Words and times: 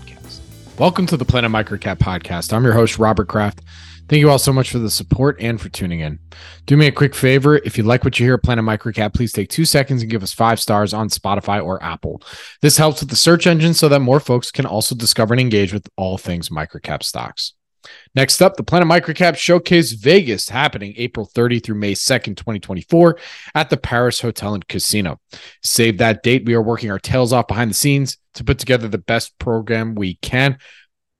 podcast. 0.00 0.40
Welcome 0.78 1.06
to 1.06 1.16
the 1.16 1.24
Planet 1.24 1.50
Microcap 1.50 1.98
podcast. 1.98 2.52
I'm 2.52 2.64
your 2.64 2.72
host, 2.72 2.98
Robert 2.98 3.28
Kraft. 3.28 3.60
Thank 4.08 4.20
you 4.20 4.30
all 4.30 4.38
so 4.38 4.52
much 4.52 4.70
for 4.70 4.80
the 4.80 4.90
support 4.90 5.36
and 5.40 5.60
for 5.60 5.68
tuning 5.68 6.00
in. 6.00 6.18
Do 6.66 6.76
me 6.76 6.88
a 6.88 6.92
quick 6.92 7.14
favor. 7.14 7.56
If 7.58 7.78
you 7.78 7.84
like 7.84 8.02
what 8.02 8.18
you 8.18 8.26
hear 8.26 8.34
at 8.34 8.42
Planet 8.42 8.64
Microcap, 8.64 9.14
please 9.14 9.32
take 9.32 9.50
two 9.50 9.64
seconds 9.64 10.02
and 10.02 10.10
give 10.10 10.22
us 10.24 10.32
five 10.32 10.58
stars 10.58 10.92
on 10.92 11.08
Spotify 11.08 11.64
or 11.64 11.80
Apple. 11.82 12.20
This 12.60 12.76
helps 12.76 13.00
with 13.00 13.10
the 13.10 13.16
search 13.16 13.46
engine 13.46 13.72
so 13.72 13.88
that 13.88 14.00
more 14.00 14.18
folks 14.18 14.50
can 14.50 14.66
also 14.66 14.96
discover 14.96 15.32
and 15.34 15.40
engage 15.40 15.72
with 15.72 15.88
all 15.96 16.18
things 16.18 16.48
microcap 16.48 17.04
stocks. 17.04 17.52
Next 18.14 18.42
up, 18.42 18.56
the 18.56 18.62
Planet 18.62 18.88
Microcap 18.88 19.36
Showcase 19.36 19.92
Vegas 19.92 20.48
happening 20.48 20.94
April 20.96 21.26
30 21.26 21.60
through 21.60 21.76
May 21.76 21.94
2nd, 21.94 22.36
2024 22.36 23.18
at 23.54 23.70
the 23.70 23.76
Paris 23.76 24.20
Hotel 24.20 24.54
and 24.54 24.66
Casino. 24.66 25.20
Save 25.62 25.98
that 25.98 26.22
date. 26.22 26.44
We 26.44 26.54
are 26.54 26.62
working 26.62 26.90
our 26.90 26.98
tails 26.98 27.32
off 27.32 27.46
behind 27.46 27.70
the 27.70 27.74
scenes 27.74 28.18
to 28.34 28.44
put 28.44 28.58
together 28.58 28.88
the 28.88 28.98
best 28.98 29.38
program 29.38 29.94
we 29.94 30.14
can. 30.16 30.58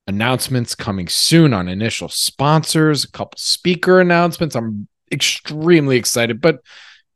Announcements 0.07 0.75
coming 0.75 1.09
soon 1.09 1.55
on 1.55 1.69
initial 1.69 2.09
sponsors, 2.09 3.05
a 3.05 3.11
couple 3.11 3.39
speaker 3.39 4.01
announcements. 4.01 4.57
I'm 4.57 4.89
extremely 5.13 5.97
excited, 5.97 6.41
but 6.41 6.57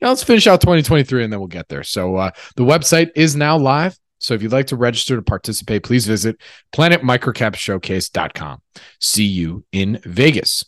you 0.01 0.07
know, 0.07 0.09
let's 0.11 0.23
finish 0.23 0.47
out 0.47 0.61
2023 0.61 1.25
and 1.25 1.33
then 1.33 1.41
we'll 1.41 1.49
get 1.49 1.69
there. 1.69 1.83
So 1.83 2.17
uh, 2.17 2.31
the 2.57 2.65
website 2.65 3.11
is 3.17 3.35
now 3.35 3.57
live. 3.59 3.99
So 4.25 4.33
if 4.33 4.43
you'd 4.43 4.53
like 4.53 4.69
to 4.69 4.77
register 4.77 5.17
to 5.17 5.23
participate, 5.23 5.83
please 5.83 6.07
visit 6.07 6.41
planetmicrocapshowcase.com. 6.75 8.63
See 8.99 9.25
you 9.25 9.65
in 9.71 10.01
Vegas. 10.05 10.65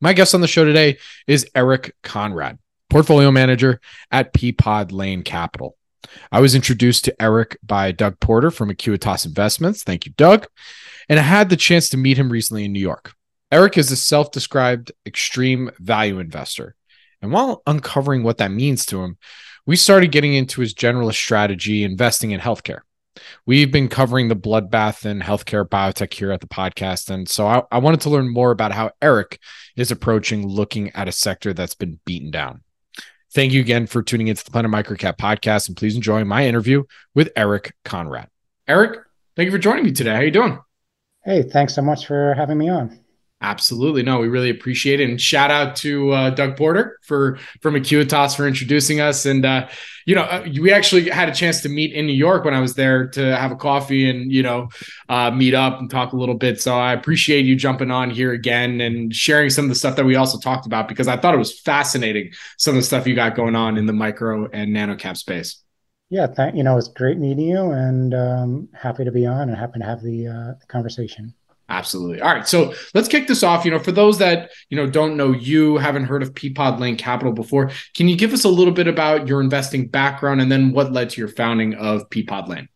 My 0.00 0.14
guest 0.14 0.34
on 0.34 0.40
the 0.40 0.48
show 0.48 0.64
today 0.64 0.96
is 1.26 1.50
Erik 1.54 1.94
Conrad, 2.02 2.58
portfolio 2.88 3.30
manager 3.30 3.78
at 4.10 4.32
Peapod 4.32 4.90
Lane 4.90 5.22
Capital. 5.22 5.76
I 6.32 6.40
was 6.40 6.54
introduced 6.54 7.04
to 7.04 7.22
Erik 7.22 7.58
by 7.62 7.92
Doug 7.92 8.20
Porter 8.20 8.50
from 8.50 8.70
Acuitas 8.70 9.26
Investments. 9.26 9.82
Thank 9.82 10.06
you, 10.06 10.12
Doug. 10.16 10.46
And 11.10 11.18
I 11.18 11.22
had 11.22 11.50
the 11.50 11.56
chance 11.56 11.90
to 11.90 11.98
meet 11.98 12.16
him 12.16 12.32
recently 12.32 12.64
in 12.64 12.72
New 12.72 12.80
York. 12.80 13.12
Erik 13.52 13.76
is 13.76 13.90
a 13.90 13.96
self 13.96 14.30
described 14.30 14.92
extreme 15.04 15.70
value 15.78 16.18
investor. 16.20 16.74
And 17.20 17.32
while 17.32 17.62
uncovering 17.66 18.22
what 18.22 18.38
that 18.38 18.50
means 18.50 18.86
to 18.86 19.02
him, 19.02 19.18
we 19.66 19.76
started 19.76 20.12
getting 20.12 20.34
into 20.34 20.60
his 20.60 20.72
generalist 20.72 21.14
strategy, 21.14 21.84
investing 21.84 22.30
in 22.30 22.40
healthcare. 22.40 22.80
We've 23.44 23.72
been 23.72 23.88
covering 23.88 24.28
the 24.28 24.36
bloodbath 24.36 25.04
and 25.04 25.22
healthcare 25.22 25.68
biotech 25.68 26.14
here 26.14 26.30
at 26.30 26.40
the 26.40 26.46
podcast. 26.46 27.10
And 27.10 27.28
so 27.28 27.46
I, 27.46 27.62
I, 27.72 27.78
wanted 27.78 28.02
to 28.02 28.10
learn 28.10 28.28
more 28.28 28.50
about 28.50 28.72
how 28.72 28.90
Erik 29.00 29.40
is 29.74 29.90
approaching 29.90 30.46
looking 30.46 30.90
at 30.94 31.08
a 31.08 31.12
sector 31.12 31.52
that's 31.52 31.74
been 31.74 31.98
beaten 32.04 32.30
down. 32.30 32.62
Thank 33.32 33.52
you 33.52 33.60
again 33.60 33.86
for 33.86 34.02
tuning 34.02 34.28
into 34.28 34.44
the 34.44 34.50
Planet 34.50 34.70
Microcap 34.70 35.16
podcast. 35.16 35.68
And 35.68 35.76
please 35.76 35.96
enjoy 35.96 36.24
my 36.24 36.46
interview 36.46 36.84
with 37.14 37.32
Erik 37.36 37.74
Conrad. 37.84 38.28
Erik, 38.68 39.00
thank 39.34 39.46
you 39.46 39.52
for 39.52 39.58
joining 39.58 39.84
me 39.84 39.92
today. 39.92 40.10
How 40.10 40.20
are 40.20 40.24
you 40.24 40.30
doing? 40.30 40.58
Hey, 41.24 41.42
thanks 41.42 41.74
so 41.74 41.82
much 41.82 42.06
for 42.06 42.34
having 42.34 42.58
me 42.58 42.68
on. 42.68 43.05
Absolutely. 43.42 44.02
No, 44.02 44.18
we 44.18 44.28
really 44.28 44.48
appreciate 44.48 44.98
it. 44.98 45.10
And 45.10 45.20
shout 45.20 45.50
out 45.50 45.76
to 45.76 46.10
uh, 46.10 46.30
Doug 46.30 46.56
Porter 46.56 46.98
for 47.02 47.38
from 47.60 47.74
Acuitas 47.74 48.34
for 48.34 48.48
introducing 48.48 48.98
us. 49.00 49.26
And, 49.26 49.44
uh, 49.44 49.68
you 50.06 50.14
know, 50.14 50.22
uh, 50.22 50.46
we 50.58 50.72
actually 50.72 51.10
had 51.10 51.28
a 51.28 51.34
chance 51.34 51.60
to 51.60 51.68
meet 51.68 51.92
in 51.92 52.06
New 52.06 52.14
York 52.14 52.46
when 52.46 52.54
I 52.54 52.60
was 52.60 52.74
there 52.74 53.08
to 53.08 53.36
have 53.36 53.52
a 53.52 53.56
coffee 53.56 54.08
and, 54.08 54.32
you 54.32 54.42
know, 54.42 54.68
uh, 55.10 55.30
meet 55.30 55.52
up 55.52 55.80
and 55.80 55.90
talk 55.90 56.14
a 56.14 56.16
little 56.16 56.34
bit. 56.34 56.62
So 56.62 56.78
I 56.78 56.94
appreciate 56.94 57.44
you 57.44 57.56
jumping 57.56 57.90
on 57.90 58.08
here 58.08 58.32
again 58.32 58.80
and 58.80 59.14
sharing 59.14 59.50
some 59.50 59.66
of 59.66 59.68
the 59.68 59.74
stuff 59.74 59.96
that 59.96 60.06
we 60.06 60.16
also 60.16 60.38
talked 60.38 60.64
about 60.64 60.88
because 60.88 61.06
I 61.06 61.18
thought 61.18 61.34
it 61.34 61.38
was 61.38 61.60
fascinating, 61.60 62.32
some 62.56 62.74
of 62.74 62.80
the 62.80 62.86
stuff 62.86 63.06
you 63.06 63.14
got 63.14 63.34
going 63.34 63.54
on 63.54 63.76
in 63.76 63.84
the 63.84 63.92
micro 63.92 64.48
and 64.50 64.72
nano 64.72 64.96
cap 64.96 65.18
space. 65.18 65.62
Yeah, 66.08 66.26
thank 66.26 66.56
you 66.56 66.62
know, 66.62 66.78
it's 66.78 66.88
great 66.88 67.18
meeting 67.18 67.48
you 67.48 67.70
and 67.72 68.14
um, 68.14 68.68
happy 68.72 69.04
to 69.04 69.12
be 69.12 69.26
on 69.26 69.50
and 69.50 69.58
happy 69.58 69.80
to 69.80 69.84
have 69.84 70.02
the, 70.02 70.26
uh, 70.26 70.54
the 70.58 70.66
conversation. 70.68 71.34
Absolutely. 71.68 72.20
All 72.20 72.32
right. 72.32 72.46
So 72.46 72.74
let's 72.94 73.08
kick 73.08 73.26
this 73.26 73.42
off. 73.42 73.64
You 73.64 73.72
know, 73.72 73.78
for 73.78 73.92
those 73.92 74.18
that, 74.18 74.50
you 74.70 74.76
know, 74.76 74.88
don't 74.88 75.16
know 75.16 75.32
you, 75.32 75.78
haven't 75.78 76.04
heard 76.04 76.22
of 76.22 76.32
Peapod 76.34 76.78
Lane 76.78 76.96
Capital 76.96 77.32
before, 77.32 77.70
can 77.94 78.08
you 78.08 78.16
give 78.16 78.32
us 78.32 78.44
a 78.44 78.48
little 78.48 78.72
bit 78.72 78.86
about 78.86 79.26
your 79.26 79.40
investing 79.40 79.88
background 79.88 80.40
and 80.40 80.50
then 80.50 80.72
what 80.72 80.92
led 80.92 81.10
to 81.10 81.20
your 81.20 81.28
founding 81.28 81.74
of 81.74 82.08
Peapod 82.10 82.48
Lane? 82.48 82.68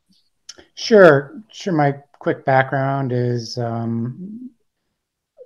Sure. 0.75 1.41
Sure. 1.53 1.73
My 1.73 1.95
quick 2.19 2.45
background 2.45 3.13
is 3.13 3.59
um, 3.59 4.51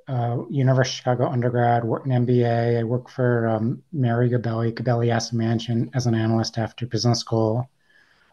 uh, 0.08 0.38
University 0.48 0.94
of 0.94 0.96
Chicago 0.96 1.28
undergrad, 1.28 1.82
in 1.82 1.88
MBA. 2.26 2.78
I 2.78 2.84
worked 2.84 3.10
for 3.10 3.48
um, 3.48 3.82
Mario 3.92 4.38
Gabelli, 4.38 4.72
Gabelli 4.72 5.10
Asset 5.10 5.34
Management 5.34 5.90
as 5.94 6.06
an 6.06 6.14
analyst 6.14 6.56
after 6.56 6.86
business 6.86 7.20
school. 7.20 7.68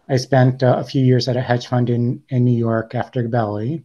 I 0.09 0.17
spent 0.17 0.63
uh, 0.63 0.77
a 0.77 0.83
few 0.83 1.03
years 1.03 1.27
at 1.27 1.37
a 1.37 1.41
hedge 1.41 1.67
fund 1.67 1.89
in, 1.89 2.23
in 2.29 2.43
New 2.43 2.57
York 2.57 2.95
after 2.95 3.23
Gabelli. 3.23 3.83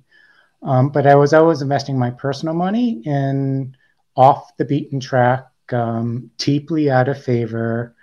Um, 0.63 0.91
but 0.91 1.07
I 1.07 1.15
was 1.15 1.33
always 1.33 1.63
investing 1.63 1.99
my 1.99 2.11
personal 2.11 2.55
money 2.55 3.03
in 3.05 3.77
off 4.17 4.57
the 4.57 4.65
beaten 4.65 5.01
track, 5.01 5.47
um, 5.73 6.31
deeply 6.39 6.91
out 6.91 7.09
of 7.09 7.23
favor, 7.23 7.95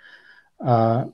uh, 0.64 1.06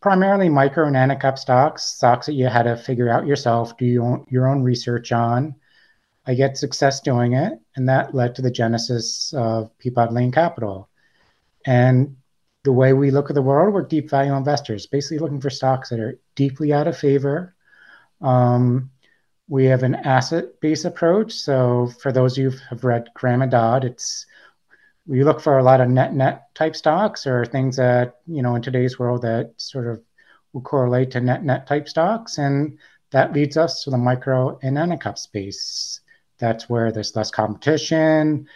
primarily 0.00 0.48
micro 0.48 0.86
and 0.86 0.96
nanocap 0.96 1.38
stocks, 1.38 1.84
stocks 1.84 2.26
that 2.26 2.32
you 2.34 2.46
had 2.46 2.62
to 2.62 2.76
figure 2.76 3.08
out 3.08 3.26
yourself, 3.26 3.76
do 3.76 3.84
your 3.84 4.04
own, 4.04 4.26
your 4.28 4.48
own 4.48 4.62
research 4.62 5.12
on. 5.12 5.54
I 6.26 6.34
get 6.34 6.56
success 6.56 7.00
doing 7.00 7.32
it, 7.34 7.58
and 7.76 7.88
that 7.88 8.14
led 8.14 8.34
to 8.34 8.42
the 8.42 8.50
genesis 8.50 9.32
of 9.34 9.70
Peapod 9.78 10.12
Lane 10.12 10.32
Capital. 10.32 10.88
And 11.66 12.16
the 12.64 12.72
way 12.72 12.92
we 12.92 13.10
look 13.10 13.30
at 13.30 13.34
the 13.34 13.42
world, 13.42 13.72
we're 13.72 13.82
deep 13.82 14.10
value 14.10 14.34
investors, 14.34 14.86
basically 14.86 15.18
looking 15.18 15.40
for 15.40 15.50
stocks 15.50 15.88
that 15.88 16.00
are 16.00 16.18
deeply 16.34 16.72
out 16.72 16.86
of 16.86 16.98
favor. 16.98 17.54
Um, 18.20 18.90
we 19.48 19.64
have 19.64 19.82
an 19.82 19.94
asset-based 19.94 20.84
approach. 20.84 21.32
So 21.32 21.90
for 22.00 22.12
those 22.12 22.32
of 22.36 22.42
you 22.42 22.50
who 22.50 22.58
have 22.68 22.84
read 22.84 23.08
Graham 23.14 23.48
Dodd, 23.48 23.84
it's 23.84 24.26
we 25.06 25.24
look 25.24 25.40
for 25.40 25.58
a 25.58 25.62
lot 25.62 25.80
of 25.80 25.88
net 25.88 26.14
net 26.14 26.54
type 26.54 26.76
stocks 26.76 27.26
or 27.26 27.46
things 27.46 27.76
that 27.76 28.20
you 28.26 28.42
know 28.42 28.54
in 28.54 28.62
today's 28.62 28.98
world 28.98 29.22
that 29.22 29.54
sort 29.56 29.86
of 29.86 30.02
will 30.52 30.60
correlate 30.60 31.10
to 31.12 31.20
net 31.20 31.44
net 31.44 31.66
type 31.66 31.88
stocks, 31.88 32.38
and 32.38 32.78
that 33.10 33.32
leads 33.32 33.56
us 33.56 33.84
to 33.84 33.90
the 33.90 33.96
micro 33.96 34.58
and 34.62 34.76
nanocap 34.76 35.16
space. 35.18 36.00
That's 36.38 36.68
where 36.68 36.92
there's 36.92 37.16
less 37.16 37.30
competition. 37.30 38.46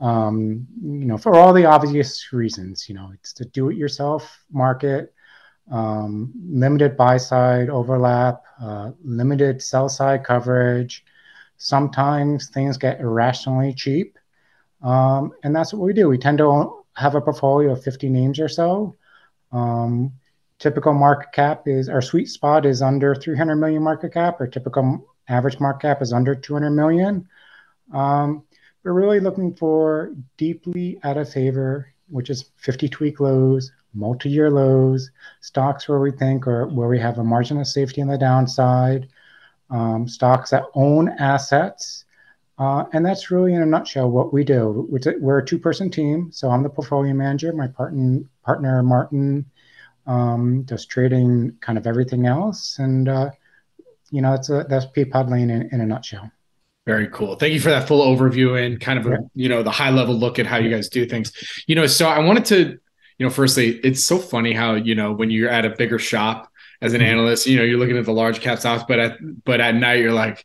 Um, 0.00 0.66
you 0.82 1.06
know, 1.06 1.16
for 1.16 1.34
all 1.34 1.52
the 1.52 1.64
obvious 1.64 2.32
reasons. 2.32 2.88
You 2.88 2.94
know, 2.94 3.10
it's 3.14 3.32
the 3.32 3.46
do-it-yourself 3.46 4.44
market 4.50 5.14
um, 5.70 6.32
limited 6.48 6.96
buy 6.96 7.16
side 7.16 7.70
overlap, 7.70 8.42
uh, 8.60 8.92
limited 9.04 9.62
sell 9.62 9.88
side 9.88 10.24
coverage. 10.24 11.04
Sometimes 11.56 12.48
things 12.48 12.76
get 12.76 13.00
irrationally 13.00 13.72
cheap. 13.74 14.18
Um, 14.82 15.32
and 15.44 15.54
that's 15.54 15.72
what 15.72 15.82
we 15.82 15.92
do. 15.92 16.08
We 16.08 16.18
tend 16.18 16.38
to 16.38 16.84
have 16.94 17.14
a 17.14 17.20
portfolio 17.20 17.72
of 17.72 17.82
50 17.82 18.08
names 18.08 18.40
or 18.40 18.48
so. 18.48 18.96
Um, 19.52 20.12
typical 20.58 20.92
market 20.92 21.32
cap 21.32 21.62
is 21.66 21.88
our 21.88 22.02
sweet 22.02 22.28
spot 22.28 22.66
is 22.66 22.82
under 22.82 23.14
300 23.14 23.56
million 23.56 23.82
market 23.82 24.12
cap, 24.12 24.36
Our 24.40 24.46
typical 24.46 25.06
average 25.28 25.60
market 25.60 25.82
cap 25.82 26.02
is 26.02 26.12
under 26.12 26.34
200 26.34 26.70
million. 26.70 27.28
Um, 27.92 28.44
we're 28.82 28.92
really 28.92 29.20
looking 29.20 29.54
for 29.54 30.12
deeply 30.36 30.98
out 31.04 31.16
of 31.16 31.32
favor, 31.32 31.92
which 32.08 32.30
is 32.30 32.50
50 32.56 32.88
tweak 32.88 33.20
lows, 33.20 33.70
multi-year 33.94 34.50
lows, 34.50 35.10
stocks 35.40 35.88
where 35.88 36.00
we 36.00 36.10
think 36.10 36.46
or 36.46 36.66
where 36.66 36.88
we 36.88 36.98
have 36.98 37.18
a 37.18 37.24
margin 37.24 37.58
of 37.58 37.66
safety 37.66 38.00
on 38.00 38.08
the 38.08 38.18
downside, 38.18 39.08
um, 39.70 40.08
stocks 40.08 40.50
that 40.50 40.64
own 40.74 41.08
assets. 41.18 42.04
Uh, 42.58 42.84
and 42.92 43.04
that's 43.04 43.30
really 43.30 43.54
in 43.54 43.62
a 43.62 43.66
nutshell 43.66 44.10
what 44.10 44.32
we 44.32 44.44
do. 44.44 44.86
We're 44.88 45.38
a 45.38 45.44
two 45.44 45.58
person 45.58 45.90
team. 45.90 46.30
So 46.30 46.50
I'm 46.50 46.62
the 46.62 46.68
portfolio 46.68 47.12
manager. 47.14 47.52
My 47.52 47.66
partner, 47.66 48.20
partner 48.44 48.82
Martin, 48.82 49.46
um, 50.06 50.62
does 50.62 50.86
trading, 50.86 51.56
kind 51.60 51.78
of 51.78 51.86
everything 51.86 52.26
else. 52.26 52.78
And, 52.78 53.08
uh, 53.08 53.30
you 54.10 54.20
know, 54.20 54.32
that's, 54.32 54.50
a, 54.50 54.66
that's 54.68 54.86
Peapod 54.86 55.30
Lane 55.30 55.50
in, 55.50 55.68
in 55.72 55.80
a 55.80 55.86
nutshell. 55.86 56.30
Very 56.84 57.08
cool. 57.08 57.36
Thank 57.36 57.54
you 57.54 57.60
for 57.60 57.70
that 57.70 57.88
full 57.88 58.04
overview 58.04 58.60
and 58.60 58.80
kind 58.80 58.98
of 58.98 59.06
a, 59.06 59.18
you 59.34 59.48
know, 59.48 59.62
the 59.62 59.70
high 59.70 59.90
level 59.90 60.14
look 60.14 60.38
at 60.38 60.46
how 60.46 60.58
you 60.58 60.68
guys 60.68 60.88
do 60.88 61.06
things. 61.06 61.32
You 61.66 61.74
know, 61.76 61.86
so 61.86 62.08
I 62.08 62.18
wanted 62.18 62.44
to, 62.46 62.78
you 63.18 63.26
know, 63.26 63.30
firstly, 63.30 63.78
it's 63.84 64.04
so 64.04 64.18
funny 64.18 64.52
how, 64.52 64.74
you 64.74 64.94
know, 64.94 65.12
when 65.12 65.30
you're 65.30 65.50
at 65.50 65.64
a 65.64 65.70
bigger 65.70 65.98
shop 65.98 66.50
as 66.80 66.94
an 66.94 67.00
mm-hmm. 67.00 67.10
analyst, 67.10 67.46
you 67.46 67.56
know, 67.56 67.62
you're 67.62 67.78
looking 67.78 67.98
at 67.98 68.04
the 68.04 68.12
large 68.12 68.40
cap 68.40 68.58
stocks, 68.58 68.84
but 68.86 68.98
at 68.98 69.44
but 69.44 69.60
at 69.60 69.74
night 69.74 70.00
you're 70.00 70.12
like, 70.12 70.44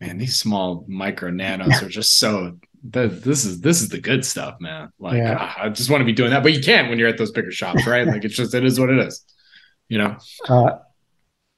man, 0.00 0.18
these 0.18 0.36
small 0.36 0.84
micro 0.88 1.30
nanos 1.30 1.82
are 1.82 1.88
just 1.88 2.18
so 2.18 2.58
the, 2.84 3.08
this 3.08 3.44
is 3.44 3.60
this 3.60 3.82
is 3.82 3.88
the 3.88 4.00
good 4.00 4.24
stuff, 4.24 4.56
man. 4.60 4.92
Like 4.98 5.16
yeah. 5.16 5.36
Ah, 5.38 5.64
I 5.64 5.68
just 5.68 5.90
want 5.90 6.00
to 6.00 6.04
be 6.04 6.12
doing 6.12 6.30
that, 6.30 6.42
but 6.42 6.52
you 6.52 6.60
can't 6.60 6.88
when 6.88 6.98
you're 6.98 7.08
at 7.08 7.18
those 7.18 7.32
bigger 7.32 7.50
shops, 7.50 7.86
right? 7.86 8.06
like 8.06 8.24
it's 8.24 8.34
just 8.34 8.54
it 8.54 8.64
is 8.64 8.78
what 8.78 8.90
it 8.90 8.98
is, 8.98 9.24
you 9.88 9.98
know. 9.98 10.16
Uh, 10.48 10.78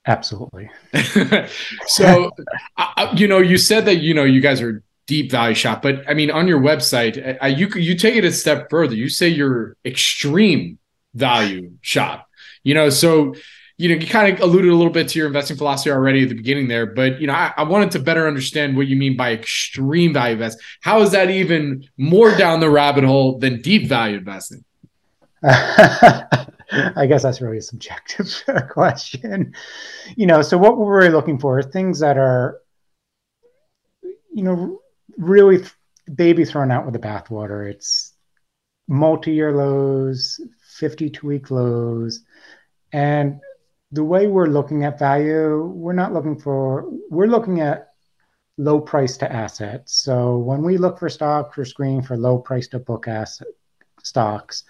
absolutely. 0.06 0.70
so, 1.86 2.30
uh, 2.76 3.14
you 3.16 3.28
know, 3.28 3.38
you 3.38 3.58
said 3.58 3.86
that 3.86 3.96
you 3.96 4.14
know 4.14 4.24
you 4.24 4.40
guys 4.40 4.62
are 4.62 4.82
deep 5.10 5.28
value 5.28 5.56
shop, 5.56 5.82
but 5.82 6.08
I 6.08 6.14
mean, 6.14 6.30
on 6.30 6.46
your 6.46 6.60
website, 6.60 7.36
uh, 7.42 7.46
you 7.46 7.66
you 7.74 7.96
take 7.96 8.14
it 8.14 8.24
a 8.24 8.30
step 8.30 8.70
further. 8.70 8.94
You 8.94 9.08
say 9.08 9.26
you're 9.26 9.76
extreme 9.84 10.78
value 11.14 11.72
shop. 11.80 12.28
You 12.62 12.74
know, 12.74 12.90
so 12.90 13.34
you 13.76 13.88
know, 13.88 13.96
you 13.96 14.06
kind 14.06 14.32
of 14.32 14.40
alluded 14.40 14.70
a 14.70 14.76
little 14.76 14.92
bit 14.92 15.08
to 15.08 15.18
your 15.18 15.26
investing 15.26 15.56
philosophy 15.56 15.90
already 15.90 16.22
at 16.22 16.28
the 16.28 16.36
beginning 16.36 16.68
there, 16.68 16.86
but 16.86 17.20
you 17.20 17.26
know, 17.26 17.32
I, 17.32 17.52
I, 17.56 17.64
wanted 17.64 17.90
to 17.92 17.98
better 17.98 18.28
understand 18.28 18.76
what 18.76 18.86
you 18.86 18.94
mean 18.94 19.16
by 19.16 19.32
extreme 19.32 20.12
value 20.12 20.34
invest. 20.34 20.60
How 20.80 21.00
is 21.00 21.10
that 21.10 21.28
even 21.28 21.84
more 21.96 22.30
down 22.36 22.60
the 22.60 22.70
rabbit 22.70 23.02
hole 23.02 23.40
than 23.40 23.62
deep 23.62 23.88
value 23.88 24.18
investing? 24.18 24.64
I 25.42 27.06
guess 27.08 27.24
that's 27.24 27.40
really 27.40 27.58
a 27.58 27.62
subjective 27.62 28.28
question. 28.70 29.54
You 30.14 30.26
know, 30.26 30.42
so 30.42 30.56
what 30.56 30.78
we're 30.78 31.00
really 31.00 31.12
looking 31.12 31.40
for 31.40 31.58
are 31.58 31.62
things 31.62 31.98
that 31.98 32.16
are, 32.16 32.60
you 34.32 34.44
know, 34.44 34.80
really 35.16 35.64
baby 36.14 36.44
thrown 36.44 36.70
out 36.70 36.84
with 36.84 36.94
the 36.94 37.00
bathwater. 37.00 37.68
It's 37.70 38.14
multi-year 38.88 39.52
lows, 39.52 40.40
52 40.78 41.26
week 41.26 41.50
lows, 41.50 42.20
and 42.92 43.40
the 43.92 44.04
way 44.04 44.26
we're 44.26 44.46
looking 44.46 44.84
at 44.84 44.98
value, 44.98 45.64
we're 45.64 45.92
not 45.92 46.12
looking 46.12 46.38
for, 46.38 46.88
we're 47.10 47.26
looking 47.26 47.60
at 47.60 47.88
low 48.56 48.80
price 48.80 49.16
to 49.16 49.32
assets. 49.32 49.94
So 49.94 50.38
when 50.38 50.62
we 50.62 50.76
look 50.76 50.98
for 50.98 51.08
stocks, 51.08 51.56
we're 51.56 51.64
screening 51.64 52.02
for 52.02 52.16
low 52.16 52.38
price 52.38 52.68
to 52.68 52.78
book 52.78 53.08
asset 53.08 53.48
stocks. 54.02 54.64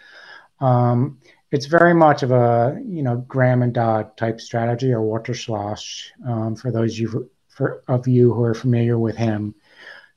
Um, 0.61 1.19
it's 1.51 1.67
very 1.67 1.95
much 1.95 2.23
of 2.23 2.31
a 2.31 2.81
you 2.87 3.03
know 3.03 3.17
Graham 3.17 3.63
and 3.63 3.73
Dodd 3.73 4.17
type 4.17 4.41
strategy 4.41 4.93
or 4.93 5.03
Walter 5.03 5.33
Schloss 5.33 6.11
um, 6.27 6.55
for 6.55 6.71
those 6.71 6.99
you 6.99 7.29
for, 7.49 7.83
of 7.89 8.07
you 8.07 8.33
who 8.33 8.43
are 8.45 8.55
familiar 8.55 8.99
with 8.99 9.17
him. 9.17 9.55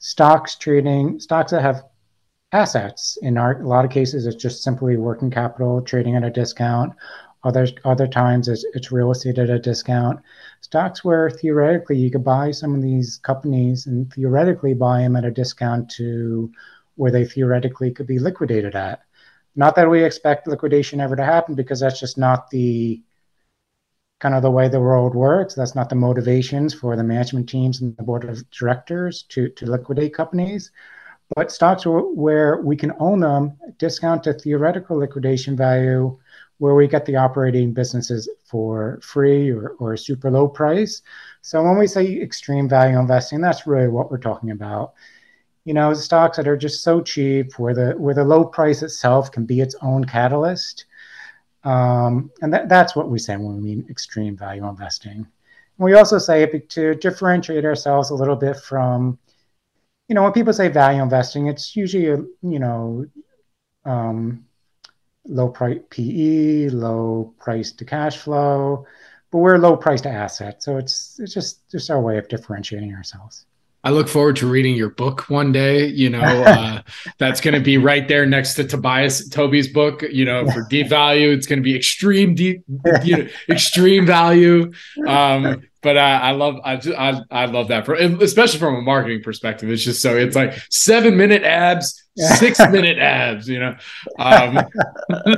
Stocks 0.06 0.58
trading 0.58 1.18
stocks 1.22 1.52
that 1.52 1.62
have 1.62 1.86
assets 2.52 3.18
in 3.22 3.38
our, 3.38 3.62
a 3.62 3.66
lot 3.66 3.86
of 3.86 3.90
cases 3.90 4.26
it's 4.26 4.36
just 4.36 4.62
simply 4.62 4.98
working 4.98 5.32
capital 5.32 5.82
trading 5.82 6.18
at 6.18 6.26
a 6.26 6.30
discount 6.30 6.92
other 7.46 7.66
other 7.86 8.06
times 8.06 8.50
it's, 8.50 8.66
it's 8.74 8.92
real 8.92 9.12
estate 9.12 9.38
at 9.38 9.50
a 9.50 9.58
discount. 9.58 10.20
Stocks 10.60 11.06
where 11.06 11.30
theoretically 11.30 11.98
you 11.98 12.12
could 12.12 12.24
buy 12.24 12.52
some 12.52 12.76
of 12.76 12.82
these 12.82 13.18
companies 13.24 13.88
and 13.88 14.12
theoretically 14.14 14.74
buy 14.74 15.00
them 15.04 15.16
at 15.16 15.24
a 15.24 15.32
discount 15.32 15.90
to 15.92 16.52
where 16.96 17.12
they 17.12 17.24
theoretically 17.24 17.90
could 17.90 18.06
be 18.06 18.20
liquidated 18.20 18.76
at. 18.76 19.04
Not 19.56 19.74
that 19.78 19.90
we 19.90 20.04
expect 20.04 20.48
liquidation 20.48 21.00
ever 21.00 21.16
to 21.16 21.24
happen 21.24 21.56
because 21.56 21.80
that's 21.80 22.00
just 22.02 22.18
not 22.18 22.50
the 22.50 23.02
kind 24.24 24.36
of 24.36 24.42
the 24.42 24.50
way 24.50 24.70
the 24.70 24.80
world 24.80 25.14
works. 25.14 25.54
That's 25.54 25.76
not 25.76 25.90
the 25.90 25.96
motivations 25.96 26.74
for 26.74 26.96
the 26.96 27.04
management 27.04 27.50
teams 27.50 27.82
and 27.82 27.96
the 27.98 28.04
board 28.04 28.24
of 28.24 28.50
directors 28.52 29.24
to, 29.24 29.50
to 29.50 29.66
liquidate 29.66 30.14
companies. 30.14 30.72
But 31.36 31.52
stocks 31.52 31.84
where 31.86 32.62
we 32.62 32.78
can 32.78 32.94
own 33.00 33.20
them, 33.20 33.58
discount 33.80 34.24
to 34.24 34.34
theoretical 34.34 34.98
liquidation 34.98 35.58
value, 35.58 36.18
where 36.60 36.74
we 36.74 36.88
get 36.88 37.06
the 37.06 37.18
operating 37.18 37.74
businesses 37.74 38.30
for 38.46 38.98
free 39.04 39.52
or, 39.52 39.76
or 39.80 39.98
super 39.98 40.32
low 40.32 40.48
price. 40.48 41.02
So 41.42 41.62
when 41.62 41.78
we 41.78 41.88
say 41.88 42.22
extreme 42.22 42.70
value 42.70 42.98
investing, 42.98 43.42
that's 43.42 43.68
really 43.68 43.90
what 43.90 44.10
we're 44.10 44.20
talking 44.20 44.52
about. 44.52 44.94
You 45.66 45.74
know, 45.74 45.94
stocks 45.94 46.38
that 46.38 46.48
are 46.48 46.56
just 46.56 46.82
so 46.82 47.02
cheap, 47.02 47.60
where 47.60 47.74
the 47.74 47.92
where 47.98 48.16
the 48.16 48.24
low 48.24 48.46
price 48.46 48.84
itself 48.84 49.34
can 49.34 49.46
be 49.46 49.60
its 49.60 49.76
own 49.82 50.06
catalyst, 50.06 50.86
um, 51.64 52.32
and 52.42 52.54
that, 52.54 52.70
that's 52.70 52.96
what 52.96 53.10
we 53.10 53.20
say 53.20 53.38
when 53.38 53.56
we 53.56 53.62
mean 53.62 53.86
extreme 53.90 54.36
value 54.36 54.68
investing. 54.68 55.26
we 55.78 55.94
also 55.94 56.18
say 56.18 56.44
it 56.44 56.70
to 56.70 56.96
differentiate 56.96 57.66
ourselves 57.66 58.10
a 58.10 58.16
little 58.16 58.36
bit 58.36 58.58
from, 58.58 59.18
you 60.08 60.16
know, 60.16 60.24
when 60.24 60.34
people 60.34 60.54
say 60.54 60.68
value 60.68 61.02
investing, 61.02 61.48
it's 61.48 61.76
usually 61.76 62.08
a, 62.10 62.18
you 62.42 62.60
know 62.60 63.06
um, 63.86 64.46
low 65.26 65.50
price 65.50 65.80
PE, 65.90 66.70
low 66.70 67.34
price 67.40 67.72
to 67.74 67.86
cash 67.86 68.18
flow, 68.18 68.86
but 69.32 69.38
we're 69.40 69.58
low 69.58 69.78
price 69.78 70.02
to 70.02 70.10
assets. 70.10 70.66
So 70.66 70.78
it's 70.78 71.20
it's 71.20 71.34
just 71.34 71.70
just 71.72 71.90
our 71.90 72.02
way 72.02 72.18
of 72.18 72.28
differentiating 72.28 72.94
ourselves. 72.94 73.46
I 73.84 73.90
look 73.90 74.08
forward 74.08 74.38
to 74.38 74.48
reading 74.48 74.76
your 74.76 74.90
book 74.90 75.30
one 75.30 75.52
day. 75.52 75.88
You 75.88 76.10
know, 76.10 76.22
uh, 76.22 76.82
that's 77.18 77.42
going 77.42 77.54
to 77.54 77.60
be 77.60 77.78
right 77.78 78.08
there 78.08 78.26
next 78.26 78.54
to 78.56 78.64
Tobias 78.64 79.28
Toby's 79.30 79.68
book. 79.68 80.04
You 80.04 80.26
know, 80.26 80.50
for 80.50 80.66
deep 80.70 80.88
value, 80.88 81.32
it's 81.32 81.48
going 81.48 81.60
to 81.60 81.64
be 81.64 81.76
extreme 81.76 82.36
deep, 82.36 82.64
you 83.04 83.18
know, 83.18 83.30
extreme 83.50 84.06
value. 84.06 84.72
Um, 85.06 85.64
but 85.84 85.98
I, 85.98 86.18
I 86.18 86.32
love 86.32 86.56
I, 86.64 86.74
I, 86.98 87.22
I 87.30 87.46
love 87.46 87.68
that 87.68 87.86
for 87.86 87.94
especially 87.94 88.60
from 88.60 88.76
a 88.76 88.82
marketing 88.82 89.22
perspective. 89.22 89.70
It's 89.70 89.84
just 89.84 90.02
so 90.02 90.16
it's 90.16 90.36
like 90.36 90.54
seven 90.70 91.18
minute 91.18 91.44
abs, 91.44 92.02
six 92.16 92.58
minute 92.72 92.98
abs, 92.98 93.50
you 93.50 93.60
know. 93.60 93.76
Um, 94.18 94.60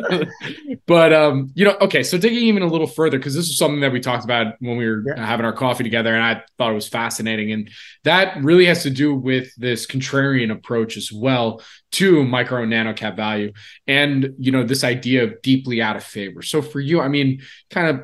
but 0.86 1.12
um, 1.14 1.52
you 1.56 1.66
know, 1.66 1.76
okay. 1.82 2.04
So 2.04 2.20
digging 2.20 2.44
even 2.44 2.62
a 2.62 2.68
little 2.68 2.88
further 2.88 3.18
because 3.18 3.34
this 3.34 3.50
is 3.50 3.58
something 3.58 3.82
that 3.82 3.92
we 3.92 4.00
talked 4.00 4.24
about 4.24 4.54
when 4.60 4.78
we 4.78 4.88
were 4.88 5.04
yeah. 5.08 5.26
having 5.26 5.46
our 5.46 5.54
coffee 5.54 5.84
together, 5.84 6.14
and 6.14 6.24
I 6.24 6.44
thought 6.60 6.72
it 6.72 6.76
was 6.76 6.88
fascinating, 6.88 7.52
and 7.52 7.70
that 8.04 8.42
really 8.44 8.68
has 8.68 8.84
to 8.84 8.92
do 8.92 9.16
with 9.16 9.54
this 9.56 9.88
contrarian 9.88 10.52
approach 10.52 10.96
as 10.96 11.12
well 11.12 11.62
to 11.94 12.24
micro 12.24 12.62
and 12.62 12.70
nano 12.70 12.94
cap 12.94 13.16
value, 13.16 13.52
and 13.88 14.36
you 14.38 14.52
know 14.52 14.64
this 14.64 14.84
idea 14.84 15.24
of 15.24 15.42
deeply 15.42 15.82
out 15.82 15.96
of 15.96 16.04
favor. 16.04 16.44
So 16.44 16.62
for 16.62 16.80
you, 16.80 17.02
I 17.02 17.08
mean, 17.08 17.42
kind 17.72 17.88
of 17.88 18.02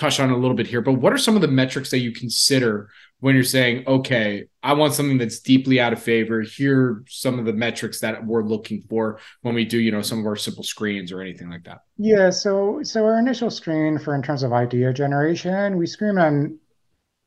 touch 0.00 0.18
on 0.18 0.30
a 0.30 0.36
little 0.36 0.56
bit 0.56 0.66
here, 0.66 0.80
but 0.80 0.94
what 0.94 1.12
are 1.12 1.18
some 1.18 1.36
of 1.36 1.42
the 1.42 1.48
metrics 1.48 1.90
that 1.90 1.98
you 1.98 2.10
consider 2.10 2.88
when 3.20 3.34
you're 3.34 3.44
saying, 3.44 3.84
okay, 3.86 4.46
I 4.62 4.72
want 4.72 4.94
something 4.94 5.18
that's 5.18 5.40
deeply 5.40 5.78
out 5.78 5.92
of 5.92 6.02
favor? 6.02 6.40
Here 6.40 6.80
are 6.80 7.04
some 7.06 7.38
of 7.38 7.44
the 7.44 7.52
metrics 7.52 8.00
that 8.00 8.24
we're 8.24 8.42
looking 8.42 8.80
for 8.88 9.20
when 9.42 9.54
we 9.54 9.64
do, 9.66 9.78
you 9.78 9.92
know, 9.92 10.00
some 10.00 10.20
of 10.20 10.26
our 10.26 10.36
simple 10.36 10.64
screens 10.64 11.12
or 11.12 11.20
anything 11.20 11.50
like 11.50 11.64
that. 11.64 11.82
Yeah. 11.98 12.30
So, 12.30 12.80
so 12.82 13.04
our 13.04 13.18
initial 13.18 13.50
screen 13.50 13.98
for 13.98 14.14
in 14.14 14.22
terms 14.22 14.42
of 14.42 14.52
idea 14.52 14.92
generation, 14.92 15.76
we 15.76 15.86
screen 15.86 16.16
on 16.18 16.58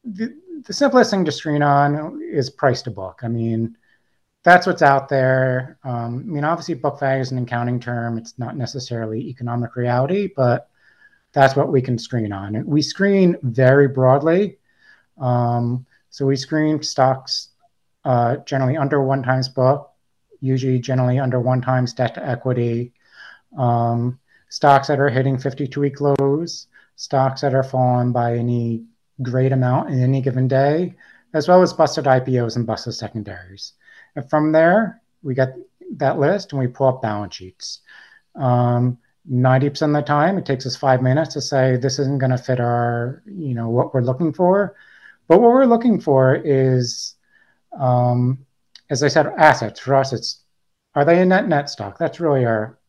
the, 0.03 0.35
the 0.65 0.73
simplest 0.73 1.11
thing 1.11 1.25
to 1.25 1.31
screen 1.31 1.61
on 1.61 2.21
is 2.23 2.49
price 2.49 2.81
to 2.83 2.91
book. 2.91 3.19
I 3.23 3.27
mean, 3.27 3.77
that's 4.43 4.67
what's 4.67 4.81
out 4.81 5.09
there. 5.09 5.77
Um, 5.83 6.25
I 6.27 6.33
mean, 6.33 6.43
obviously, 6.43 6.73
book 6.73 6.99
value 6.99 7.21
is 7.21 7.31
an 7.31 7.37
accounting 7.37 7.79
term. 7.79 8.17
It's 8.17 8.37
not 8.37 8.57
necessarily 8.57 9.21
economic 9.29 9.75
reality, 9.75 10.29
but 10.35 10.69
that's 11.33 11.55
what 11.55 11.71
we 11.71 11.81
can 11.81 11.97
screen 11.97 12.31
on. 12.31 12.55
And 12.55 12.65
we 12.65 12.81
screen 12.81 13.35
very 13.41 13.87
broadly. 13.87 14.57
Um, 15.19 15.85
so 16.09 16.25
we 16.25 16.35
screen 16.35 16.81
stocks 16.81 17.49
uh, 18.05 18.37
generally 18.37 18.77
under 18.77 19.03
one 19.03 19.23
times 19.23 19.49
book, 19.49 19.91
usually 20.39 20.79
generally 20.79 21.19
under 21.19 21.39
one 21.39 21.61
times 21.61 21.93
debt 21.93 22.13
to 22.15 22.25
equity, 22.25 22.93
um, 23.57 24.19
stocks 24.49 24.87
that 24.87 24.99
are 24.99 25.09
hitting 25.09 25.37
52 25.37 25.79
week 25.79 25.99
lows, 26.01 26.67
stocks 26.95 27.41
that 27.41 27.55
are 27.55 27.63
fallen 27.63 28.11
by 28.11 28.35
any 28.35 28.83
great 29.21 29.51
amount 29.51 29.89
in 29.89 30.01
any 30.01 30.21
given 30.21 30.47
day, 30.47 30.93
as 31.33 31.47
well 31.47 31.61
as 31.61 31.73
busted 31.73 32.05
IPOs 32.05 32.55
and 32.55 32.67
busted 32.67 32.93
secondaries. 32.93 33.73
And 34.15 34.29
from 34.29 34.51
there, 34.51 35.01
we 35.23 35.33
get 35.33 35.55
that 35.97 36.19
list 36.19 36.51
and 36.51 36.59
we 36.59 36.67
pull 36.67 36.89
up 36.89 37.01
balance 37.01 37.35
sheets. 37.35 37.79
Um, 38.35 38.99
90% 39.31 39.87
of 39.87 39.93
the 39.93 40.01
time 40.01 40.37
it 40.37 40.45
takes 40.45 40.65
us 40.65 40.75
five 40.75 41.01
minutes 41.01 41.33
to 41.33 41.41
say 41.41 41.77
this 41.77 41.99
isn't 41.99 42.19
going 42.19 42.31
to 42.31 42.37
fit 42.37 42.59
our 42.59 43.23
you 43.25 43.53
know 43.53 43.69
what 43.69 43.93
we're 43.93 44.01
looking 44.01 44.33
for. 44.33 44.75
But 45.27 45.39
what 45.39 45.51
we're 45.51 45.65
looking 45.65 46.01
for 46.01 46.35
is 46.35 47.15
um, 47.79 48.45
as 48.89 49.03
i 49.03 49.07
said 49.07 49.27
assets. 49.37 49.79
For 49.79 49.95
us 49.95 50.13
it's 50.13 50.43
are 50.95 51.05
they 51.05 51.21
a 51.21 51.25
net 51.25 51.47
net 51.47 51.69
stock? 51.69 51.97
That's 51.97 52.19
really 52.19 52.45
our 52.45 52.79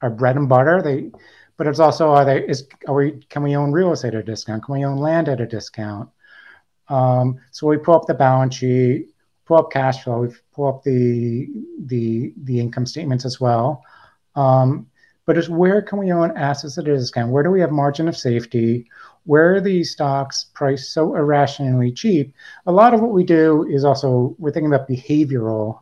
our 0.00 0.10
bread 0.10 0.36
and 0.36 0.48
butter. 0.48 0.82
They 0.82 1.10
but 1.56 1.66
it's 1.66 1.78
also 1.78 2.10
are 2.10 2.24
they 2.24 2.46
is 2.46 2.66
are 2.88 2.94
we 2.94 3.24
can 3.28 3.42
we 3.42 3.56
own 3.56 3.72
real 3.72 3.92
estate 3.92 4.14
at 4.14 4.20
a 4.20 4.22
discount? 4.22 4.64
Can 4.64 4.74
we 4.74 4.84
own 4.84 4.96
land 4.96 5.28
at 5.28 5.40
a 5.40 5.46
discount? 5.46 6.08
Um, 6.88 7.38
so 7.52 7.66
we 7.66 7.78
pull 7.78 7.94
up 7.94 8.06
the 8.06 8.14
balance 8.14 8.56
sheet, 8.56 9.14
pull 9.44 9.58
up 9.58 9.70
cash 9.70 10.02
flow, 10.02 10.22
we 10.22 10.34
pull 10.52 10.68
up 10.68 10.82
the 10.82 11.48
the 11.84 12.32
the 12.44 12.58
income 12.58 12.86
statements 12.86 13.24
as 13.24 13.40
well. 13.40 13.84
Um, 14.34 14.86
but 15.24 15.38
it's 15.38 15.48
where 15.48 15.82
can 15.82 15.98
we 15.98 16.12
own 16.12 16.36
assets 16.36 16.78
at 16.78 16.88
a 16.88 16.96
discount? 16.96 17.30
Where 17.30 17.42
do 17.42 17.50
we 17.50 17.60
have 17.60 17.70
margin 17.70 18.08
of 18.08 18.16
safety? 18.16 18.88
Where 19.24 19.54
are 19.54 19.60
these 19.60 19.92
stocks 19.92 20.46
priced 20.54 20.92
so 20.92 21.14
irrationally 21.14 21.92
cheap? 21.92 22.34
A 22.66 22.72
lot 22.72 22.94
of 22.94 23.00
what 23.00 23.12
we 23.12 23.24
do 23.24 23.66
is 23.68 23.84
also 23.84 24.34
we're 24.38 24.50
thinking 24.50 24.72
about 24.72 24.88
behavioral 24.88 25.80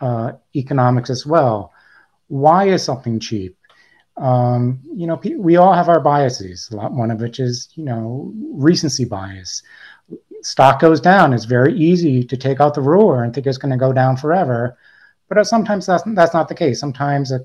uh, 0.00 0.32
economics 0.54 1.10
as 1.10 1.24
well. 1.24 1.72
Why 2.28 2.68
is 2.68 2.82
something 2.82 3.20
cheap? 3.20 3.56
Um, 4.16 4.80
you 4.94 5.06
know, 5.06 5.20
we 5.36 5.56
all 5.56 5.74
have 5.74 5.88
our 5.88 6.00
biases. 6.00 6.68
Lot, 6.72 6.92
one 6.92 7.10
of 7.10 7.20
which 7.20 7.38
is 7.38 7.68
you 7.74 7.84
know 7.84 8.32
recency 8.52 9.04
bias. 9.04 9.62
Stock 10.42 10.80
goes 10.80 11.00
down. 11.00 11.32
It's 11.32 11.44
very 11.44 11.74
easy 11.74 12.24
to 12.24 12.36
take 12.36 12.60
out 12.60 12.74
the 12.74 12.80
ruler 12.80 13.22
and 13.22 13.34
think 13.34 13.46
it's 13.46 13.58
going 13.58 13.72
to 13.72 13.76
go 13.76 13.92
down 13.92 14.16
forever, 14.16 14.76
but 15.28 15.44
sometimes 15.46 15.86
that's 15.86 16.04
that's 16.14 16.34
not 16.34 16.48
the 16.48 16.54
case. 16.54 16.80
Sometimes, 16.80 17.30
a, 17.30 17.40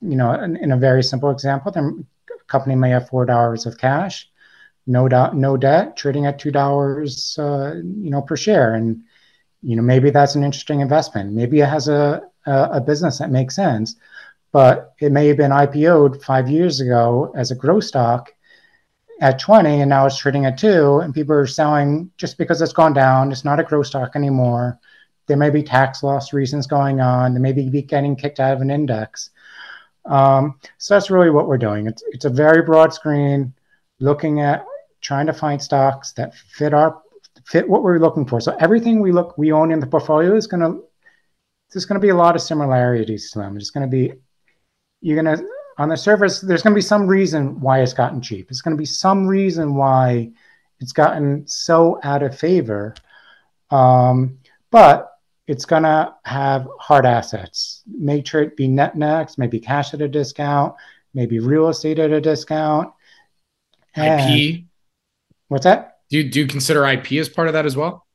you 0.00 0.16
know, 0.16 0.32
in, 0.32 0.56
in 0.56 0.72
a 0.72 0.76
very 0.76 1.02
simple 1.02 1.30
example, 1.30 1.72
the 1.72 2.04
company 2.46 2.74
may 2.74 2.90
have 2.90 3.08
four 3.08 3.24
dollars 3.24 3.66
of 3.66 3.78
cash, 3.78 4.28
no 4.86 5.08
doubt, 5.08 5.36
no 5.36 5.56
debt, 5.56 5.96
trading 5.96 6.26
at 6.26 6.38
two 6.38 6.50
dollars, 6.50 7.38
uh, 7.38 7.74
you 7.74 8.10
know, 8.10 8.22
per 8.22 8.36
share, 8.36 8.74
and 8.74 9.02
you 9.62 9.76
know 9.76 9.82
maybe 9.82 10.10
that's 10.10 10.34
an 10.34 10.44
interesting 10.44 10.80
investment. 10.80 11.32
Maybe 11.32 11.60
it 11.60 11.68
has 11.68 11.88
a 11.88 12.22
a, 12.46 12.68
a 12.72 12.80
business 12.80 13.18
that 13.18 13.30
makes 13.30 13.56
sense 13.56 13.96
but 14.56 14.94
it 15.00 15.12
may 15.12 15.26
have 15.28 15.36
been 15.36 15.50
IPO'd 15.50 16.24
five 16.24 16.48
years 16.48 16.80
ago 16.80 17.30
as 17.36 17.50
a 17.50 17.54
growth 17.54 17.84
stock 17.84 18.32
at 19.20 19.38
20 19.38 19.82
and 19.82 19.90
now 19.90 20.06
it's 20.06 20.16
trading 20.16 20.46
at 20.46 20.56
two 20.56 21.00
and 21.00 21.12
people 21.12 21.34
are 21.34 21.46
selling 21.46 22.10
just 22.16 22.38
because 22.38 22.62
it's 22.62 22.72
gone 22.72 22.94
down. 22.94 23.30
It's 23.30 23.44
not 23.44 23.60
a 23.60 23.64
growth 23.64 23.88
stock 23.88 24.16
anymore. 24.16 24.78
There 25.26 25.36
may 25.36 25.50
be 25.50 25.62
tax 25.62 26.02
loss 26.02 26.32
reasons 26.32 26.66
going 26.66 27.02
on. 27.02 27.34
They 27.34 27.40
may 27.40 27.52
be 27.52 27.82
getting 27.82 28.16
kicked 28.16 28.40
out 28.40 28.54
of 28.54 28.62
an 28.62 28.70
index. 28.70 29.28
Um, 30.08 30.58
so 30.78 30.94
that's 30.94 31.10
really 31.10 31.30
what 31.30 31.48
we're 31.48 31.58
doing. 31.58 31.86
It's, 31.86 32.02
it's 32.08 32.24
a 32.24 32.30
very 32.30 32.62
broad 32.62 32.92
screen 32.92 33.52
looking 34.00 34.40
at 34.40 34.64
trying 35.00 35.26
to 35.26 35.32
find 35.32 35.60
stocks 35.60 36.12
that 36.12 36.34
fit 36.34 36.74
our 36.74 37.00
fit 37.44 37.68
what 37.68 37.82
we're 37.82 37.98
looking 37.98 38.26
for. 38.26 38.40
So 38.40 38.56
everything 38.60 39.00
we 39.00 39.12
look 39.12 39.36
we 39.38 39.52
own 39.52 39.70
in 39.70 39.80
the 39.80 39.86
portfolio 39.86 40.34
is 40.34 40.46
going 40.46 40.60
to 40.60 40.82
there's 41.72 41.84
to 42.00 42.06
be 42.06 42.10
a 42.10 42.16
lot 42.16 42.34
of 42.34 42.42
similarities 42.42 43.30
to 43.32 43.40
them. 43.40 43.56
It's 43.56 43.70
to 43.88 43.90
be 43.90 44.14
you're 45.00 45.22
to 45.36 45.46
on 45.78 45.88
the 45.88 45.96
surface 45.96 46.40
there's 46.40 46.62
going 46.62 46.72
to 46.72 46.78
be 46.78 46.82
some 46.82 47.06
reason 47.06 47.60
why 47.60 47.80
it's 47.80 47.92
gotten 47.92 48.20
cheap 48.20 48.50
it's 48.50 48.60
going 48.60 48.76
to 48.76 48.80
be 48.80 48.86
some 48.86 49.26
reason 49.26 49.74
why 49.74 50.30
it's 50.80 50.92
gotten 50.92 51.46
so 51.46 51.98
out 52.02 52.22
of 52.22 52.36
favor 52.36 52.94
um, 53.70 54.38
but 54.70 55.15
it's 55.46 55.64
going 55.64 55.82
to 55.82 56.14
have 56.24 56.68
hard 56.78 57.06
assets 57.06 57.82
may 57.86 58.18
it 58.18 58.56
be 58.56 58.68
net 58.68 58.96
nets 58.96 59.38
maybe 59.38 59.58
cash 59.58 59.94
at 59.94 60.00
a 60.00 60.08
discount 60.08 60.74
maybe 61.14 61.38
real 61.38 61.68
estate 61.68 61.98
at 61.98 62.10
a 62.10 62.20
discount 62.20 62.92
and 63.94 64.30
ip 64.30 64.64
what's 65.48 65.64
that 65.64 65.98
do 66.10 66.18
you, 66.18 66.30
do 66.30 66.40
you 66.40 66.46
consider 66.46 66.86
ip 66.86 67.10
as 67.12 67.28
part 67.28 67.48
of 67.48 67.54
that 67.54 67.66
as 67.66 67.76
well 67.76 68.06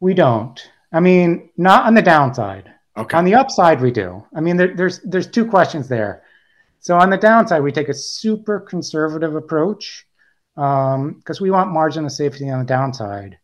we 0.00 0.14
don't 0.14 0.70
i 0.92 1.00
mean 1.00 1.50
not 1.56 1.86
on 1.86 1.94
the 1.94 2.02
downside 2.02 2.72
Okay. 2.96 3.16
On 3.16 3.24
the 3.24 3.34
upside, 3.34 3.80
we 3.80 3.90
do. 3.90 4.24
I 4.34 4.40
mean, 4.40 4.56
there, 4.56 4.74
there's 4.74 5.00
there's 5.00 5.26
two 5.26 5.46
questions 5.46 5.88
there. 5.88 6.22
So 6.80 6.96
on 6.96 7.10
the 7.10 7.16
downside, 7.16 7.62
we 7.62 7.72
take 7.72 7.88
a 7.88 7.94
super 7.94 8.60
conservative 8.60 9.36
approach 9.36 10.06
because 10.54 10.94
um, 10.96 11.22
we 11.40 11.50
want 11.50 11.70
margin 11.70 12.04
of 12.04 12.12
safety 12.12 12.50
on 12.50 12.58
the 12.58 12.64
downside. 12.64 13.38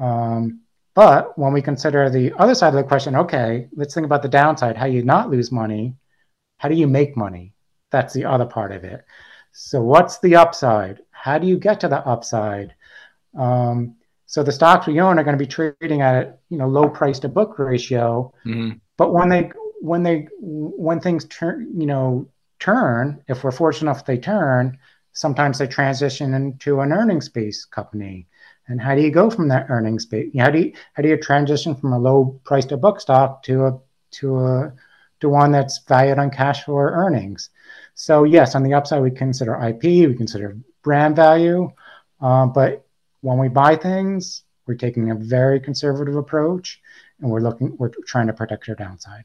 Um, 0.00 0.60
but 0.96 1.38
when 1.38 1.52
we 1.52 1.60
consider 1.60 2.08
the 2.08 2.32
other 2.38 2.54
side 2.54 2.68
of 2.68 2.74
the 2.74 2.82
question, 2.82 3.14
okay, 3.14 3.68
let's 3.76 3.92
think 3.92 4.06
about 4.06 4.22
the 4.22 4.28
downside. 4.28 4.78
How 4.78 4.86
do 4.86 4.92
you 4.92 5.04
not 5.04 5.30
lose 5.30 5.52
money? 5.52 5.94
How 6.56 6.70
do 6.70 6.74
you 6.74 6.86
make 6.86 7.18
money? 7.18 7.52
That's 7.90 8.14
the 8.14 8.24
other 8.24 8.46
part 8.46 8.72
of 8.72 8.82
it. 8.82 9.04
So 9.52 9.82
what's 9.82 10.18
the 10.20 10.36
upside? 10.36 11.02
How 11.10 11.36
do 11.36 11.46
you 11.46 11.58
get 11.58 11.80
to 11.80 11.88
the 11.88 11.98
upside? 11.98 12.74
Um, 13.38 13.96
so 14.24 14.42
the 14.42 14.50
stocks 14.50 14.86
we 14.86 14.98
own 14.98 15.18
are 15.18 15.24
going 15.24 15.36
to 15.36 15.44
be 15.44 15.46
trading 15.46 16.00
at 16.00 16.40
you 16.48 16.56
know 16.56 16.66
low 16.66 16.88
price 16.88 17.18
to 17.20 17.28
book 17.28 17.58
ratio. 17.58 18.32
Mm-hmm. 18.46 18.78
But 18.96 19.12
when 19.12 19.28
they 19.28 19.50
when 19.82 20.02
they 20.02 20.28
when 20.40 21.00
things 21.00 21.26
turn 21.26 21.78
you 21.78 21.86
know 21.86 22.26
turn, 22.58 23.22
if 23.28 23.44
we're 23.44 23.52
fortunate 23.52 23.90
enough 23.90 24.06
they 24.06 24.16
turn, 24.16 24.78
sometimes 25.12 25.58
they 25.58 25.66
transition 25.66 26.32
into 26.32 26.80
an 26.80 26.92
earnings 26.92 27.28
based 27.28 27.70
company. 27.70 28.28
And 28.68 28.80
how 28.80 28.94
do 28.94 29.02
you 29.02 29.10
go 29.10 29.30
from 29.30 29.48
that 29.48 29.66
earnings 29.68 30.06
base? 30.06 30.32
How 30.38 30.50
do 30.50 30.58
you 30.58 30.72
how 30.94 31.02
do 31.02 31.08
you 31.08 31.16
transition 31.16 31.74
from 31.74 31.92
a 31.92 31.98
low 31.98 32.40
price 32.44 32.64
to 32.66 32.76
book 32.76 33.00
stock 33.00 33.42
to 33.44 33.66
a 33.66 33.80
to 34.12 34.38
a 34.38 34.72
to 35.20 35.28
one 35.28 35.52
that's 35.52 35.78
valued 35.78 36.18
on 36.18 36.30
cash 36.30 36.64
flow 36.64 36.74
or 36.74 36.90
earnings? 36.90 37.50
So 37.94 38.24
yes, 38.24 38.54
on 38.54 38.62
the 38.62 38.74
upside 38.74 39.02
we 39.02 39.10
consider 39.10 39.54
IP, 39.54 39.82
we 40.08 40.14
consider 40.14 40.56
brand 40.82 41.16
value, 41.16 41.70
uh, 42.20 42.46
but 42.46 42.86
when 43.20 43.38
we 43.38 43.48
buy 43.48 43.76
things, 43.76 44.42
we're 44.66 44.74
taking 44.74 45.10
a 45.10 45.14
very 45.14 45.60
conservative 45.60 46.16
approach 46.16 46.80
and 47.20 47.30
we're 47.30 47.40
looking, 47.40 47.76
we're 47.76 47.90
trying 48.06 48.26
to 48.26 48.32
protect 48.32 48.68
our 48.68 48.74
downside. 48.74 49.24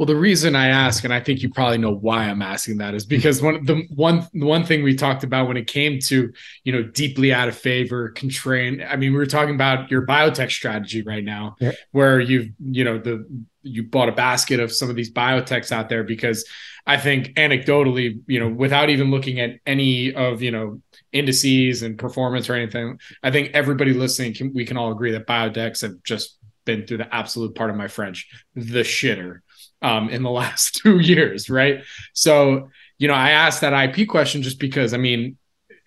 Well, 0.00 0.06
the 0.06 0.16
reason 0.16 0.56
I 0.56 0.68
ask, 0.68 1.04
and 1.04 1.12
I 1.12 1.20
think 1.20 1.42
you 1.42 1.50
probably 1.50 1.76
know 1.76 1.92
why 1.94 2.24
I'm 2.24 2.40
asking 2.40 2.78
that, 2.78 2.94
is 2.94 3.04
because 3.04 3.42
one 3.42 3.62
the 3.66 3.86
one 3.90 4.26
one 4.32 4.64
thing 4.64 4.82
we 4.82 4.94
talked 4.94 5.24
about 5.24 5.46
when 5.46 5.58
it 5.58 5.66
came 5.66 5.98
to 6.04 6.32
you 6.64 6.72
know 6.72 6.82
deeply 6.82 7.34
out 7.34 7.48
of 7.48 7.54
favor, 7.54 8.08
constrain. 8.08 8.82
I 8.82 8.96
mean, 8.96 9.12
we 9.12 9.18
were 9.18 9.26
talking 9.26 9.54
about 9.54 9.90
your 9.90 10.06
biotech 10.06 10.52
strategy 10.52 11.02
right 11.02 11.22
now, 11.22 11.56
yeah. 11.60 11.72
where 11.90 12.18
you've 12.18 12.48
you 12.64 12.82
know 12.82 12.96
the 12.96 13.26
you 13.60 13.82
bought 13.82 14.08
a 14.08 14.12
basket 14.12 14.58
of 14.58 14.72
some 14.72 14.88
of 14.88 14.96
these 14.96 15.12
biotechs 15.12 15.70
out 15.70 15.90
there 15.90 16.02
because 16.02 16.48
I 16.86 16.96
think 16.96 17.34
anecdotally, 17.34 18.22
you 18.26 18.40
know, 18.40 18.48
without 18.48 18.88
even 18.88 19.10
looking 19.10 19.38
at 19.38 19.56
any 19.66 20.14
of 20.14 20.40
you 20.40 20.50
know 20.50 20.80
indices 21.12 21.82
and 21.82 21.98
performance 21.98 22.48
or 22.48 22.54
anything, 22.54 22.98
I 23.22 23.30
think 23.30 23.50
everybody 23.52 23.92
listening 23.92 24.32
can 24.32 24.54
we 24.54 24.64
can 24.64 24.78
all 24.78 24.92
agree 24.92 25.12
that 25.12 25.26
biotechs 25.26 25.82
have 25.82 26.02
just 26.04 26.38
been 26.64 26.86
through 26.86 26.98
the 26.98 27.14
absolute 27.14 27.54
part 27.54 27.68
of 27.68 27.76
my 27.76 27.88
French, 27.88 28.30
the 28.54 28.80
shitter 28.80 29.40
um, 29.82 30.08
in 30.08 30.22
the 30.22 30.30
last 30.42 30.76
two 30.76 30.98
years, 30.98 31.50
right? 31.50 31.82
So, 32.12 32.70
you 32.98 33.08
know, 33.08 33.14
I 33.14 33.30
asked 33.30 33.60
that 33.62 33.72
IP 33.72 34.08
question 34.08 34.42
just 34.42 34.58
because, 34.58 34.94
I 34.94 34.98
mean, 34.98 35.36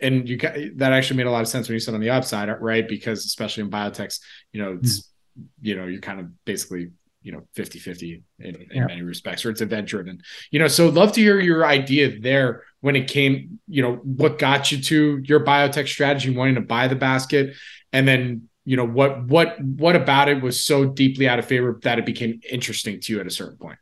and 0.02 0.28
you 0.28 0.38
got 0.38 0.56
that 0.76 0.92
actually 0.92 1.18
made 1.18 1.28
a 1.28 1.32
lot 1.32 1.42
of 1.42 1.48
sense 1.48 1.68
when 1.68 1.74
you 1.74 1.80
said 1.80 1.94
on 1.94 2.02
the 2.02 2.10
upside, 2.10 2.50
right? 2.62 2.88
Because 2.88 3.26
especially 3.26 3.64
in 3.64 3.70
biotechs, 3.70 4.20
you 4.52 4.62
know, 4.62 4.78
it's, 4.82 5.00
mm. 5.00 5.46
you 5.62 5.76
know, 5.76 5.86
you're 5.86 6.02
kind 6.02 6.20
of 6.20 6.46
basically, 6.46 6.92
you 7.22 7.32
know, 7.32 7.48
50 7.54 7.80
50 7.80 8.24
in, 8.40 8.56
in 8.56 8.68
yeah. 8.72 8.86
many 8.86 9.02
respects, 9.02 9.46
or 9.46 9.52
it's 9.52 9.62
event 9.62 9.88
driven, 9.88 10.22
you 10.52 10.60
know. 10.60 10.68
So, 10.68 10.90
love 10.90 11.14
to 11.14 11.22
hear 11.22 11.40
your 11.40 11.66
idea 11.66 12.20
there 12.20 12.64
when 12.82 12.98
it 12.98 13.08
came, 13.08 13.60
you 13.68 13.82
know, 13.82 13.96
what 13.96 14.40
got 14.40 14.74
you 14.74 14.82
to 14.82 15.22
your 15.24 15.46
biotech 15.46 15.88
strategy, 15.88 16.36
wanting 16.36 16.56
to 16.56 16.62
buy 16.62 16.90
the 16.90 16.96
basket, 16.96 17.56
and 17.94 18.06
then 18.06 18.50
you 18.66 18.78
know 18.78 18.86
what 18.86 19.24
what 19.26 19.60
what 19.62 19.96
about 19.96 20.30
it 20.30 20.42
was 20.42 20.64
so 20.64 20.86
deeply 20.86 21.28
out 21.28 21.40
of 21.40 21.46
favor 21.46 21.80
that 21.84 22.00
it 22.00 22.06
became 22.06 22.40
interesting 22.50 23.00
to 23.00 23.14
you 23.14 23.20
at 23.20 23.28
a 23.28 23.32
certain 23.32 23.58
point 23.58 23.78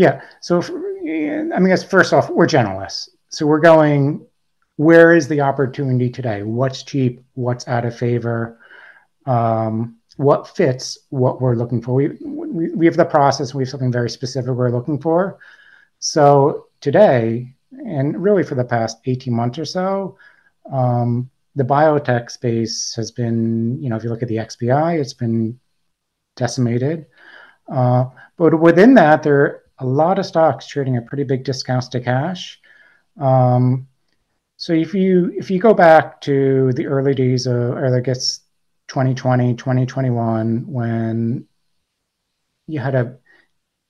yeah 0.00 0.20
so 0.40 0.58
if, 0.58 0.70
i 1.54 1.58
mean 1.58 1.76
first 1.88 2.12
off 2.12 2.30
we're 2.30 2.46
generalists. 2.46 3.08
So 3.28 3.46
we're 3.46 3.60
going 3.60 4.26
where 4.76 5.14
is 5.14 5.28
the 5.28 5.42
opportunity 5.42 6.08
today? 6.08 6.42
What's 6.42 6.82
cheap? 6.82 7.22
What's 7.34 7.68
out 7.68 7.84
of 7.84 7.94
favor? 7.94 8.58
Um, 9.26 9.98
what 10.16 10.48
fits 10.56 10.96
what 11.10 11.38
we're 11.38 11.54
looking 11.54 11.82
for? 11.82 11.92
We, 11.94 12.08
we, 12.24 12.70
we 12.70 12.86
have 12.86 12.96
the 12.96 13.04
process 13.04 13.54
we 13.54 13.62
have 13.62 13.68
something 13.68 13.92
very 13.92 14.08
specific 14.08 14.50
we're 14.52 14.70
looking 14.70 14.98
for. 14.98 15.38
So 15.98 16.68
today 16.80 17.54
and 17.72 18.22
really 18.22 18.42
for 18.42 18.54
the 18.54 18.64
past 18.64 18.98
18 19.04 19.34
months 19.34 19.58
or 19.58 19.66
so 19.66 20.16
um, 20.72 21.30
the 21.56 21.64
biotech 21.64 22.30
space 22.30 22.94
has 22.94 23.10
been, 23.10 23.82
you 23.82 23.90
know, 23.90 23.96
if 23.96 24.04
you 24.04 24.08
look 24.08 24.22
at 24.22 24.28
the 24.28 24.36
XBI, 24.36 24.98
it's 24.98 25.14
been 25.14 25.60
decimated. 26.36 27.06
Uh, 27.70 28.06
but 28.38 28.58
within 28.58 28.94
that, 28.94 29.22
there 29.22 29.62
a 29.80 29.86
lot 29.86 30.18
of 30.18 30.26
stocks 30.26 30.66
trading 30.66 30.96
at 30.96 31.06
pretty 31.06 31.24
big 31.24 31.44
discounts 31.44 31.88
to 31.88 32.00
cash. 32.00 32.60
Um, 33.18 33.88
so 34.56 34.72
if 34.72 34.94
you 34.94 35.32
if 35.36 35.50
you 35.50 35.58
go 35.58 35.74
back 35.74 36.20
to 36.22 36.72
the 36.74 36.86
early 36.86 37.14
days 37.14 37.46
of, 37.46 37.56
or 37.56 37.96
I 37.96 38.00
guess 38.00 38.40
2020, 38.88 39.54
2021, 39.54 40.66
when 40.66 41.46
you 42.66 42.78
had 42.78 42.94
a 42.94 43.16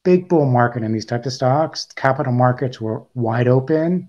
big 0.04 0.28
bull 0.28 0.47
market 0.47 0.82
in 0.82 0.92
these 0.92 1.04
types 1.04 1.26
of 1.26 1.32
stocks, 1.32 1.87
capital 1.97 2.32
markets 2.32 2.80
were 2.80 3.04
wide 3.14 3.49
open 3.49 4.09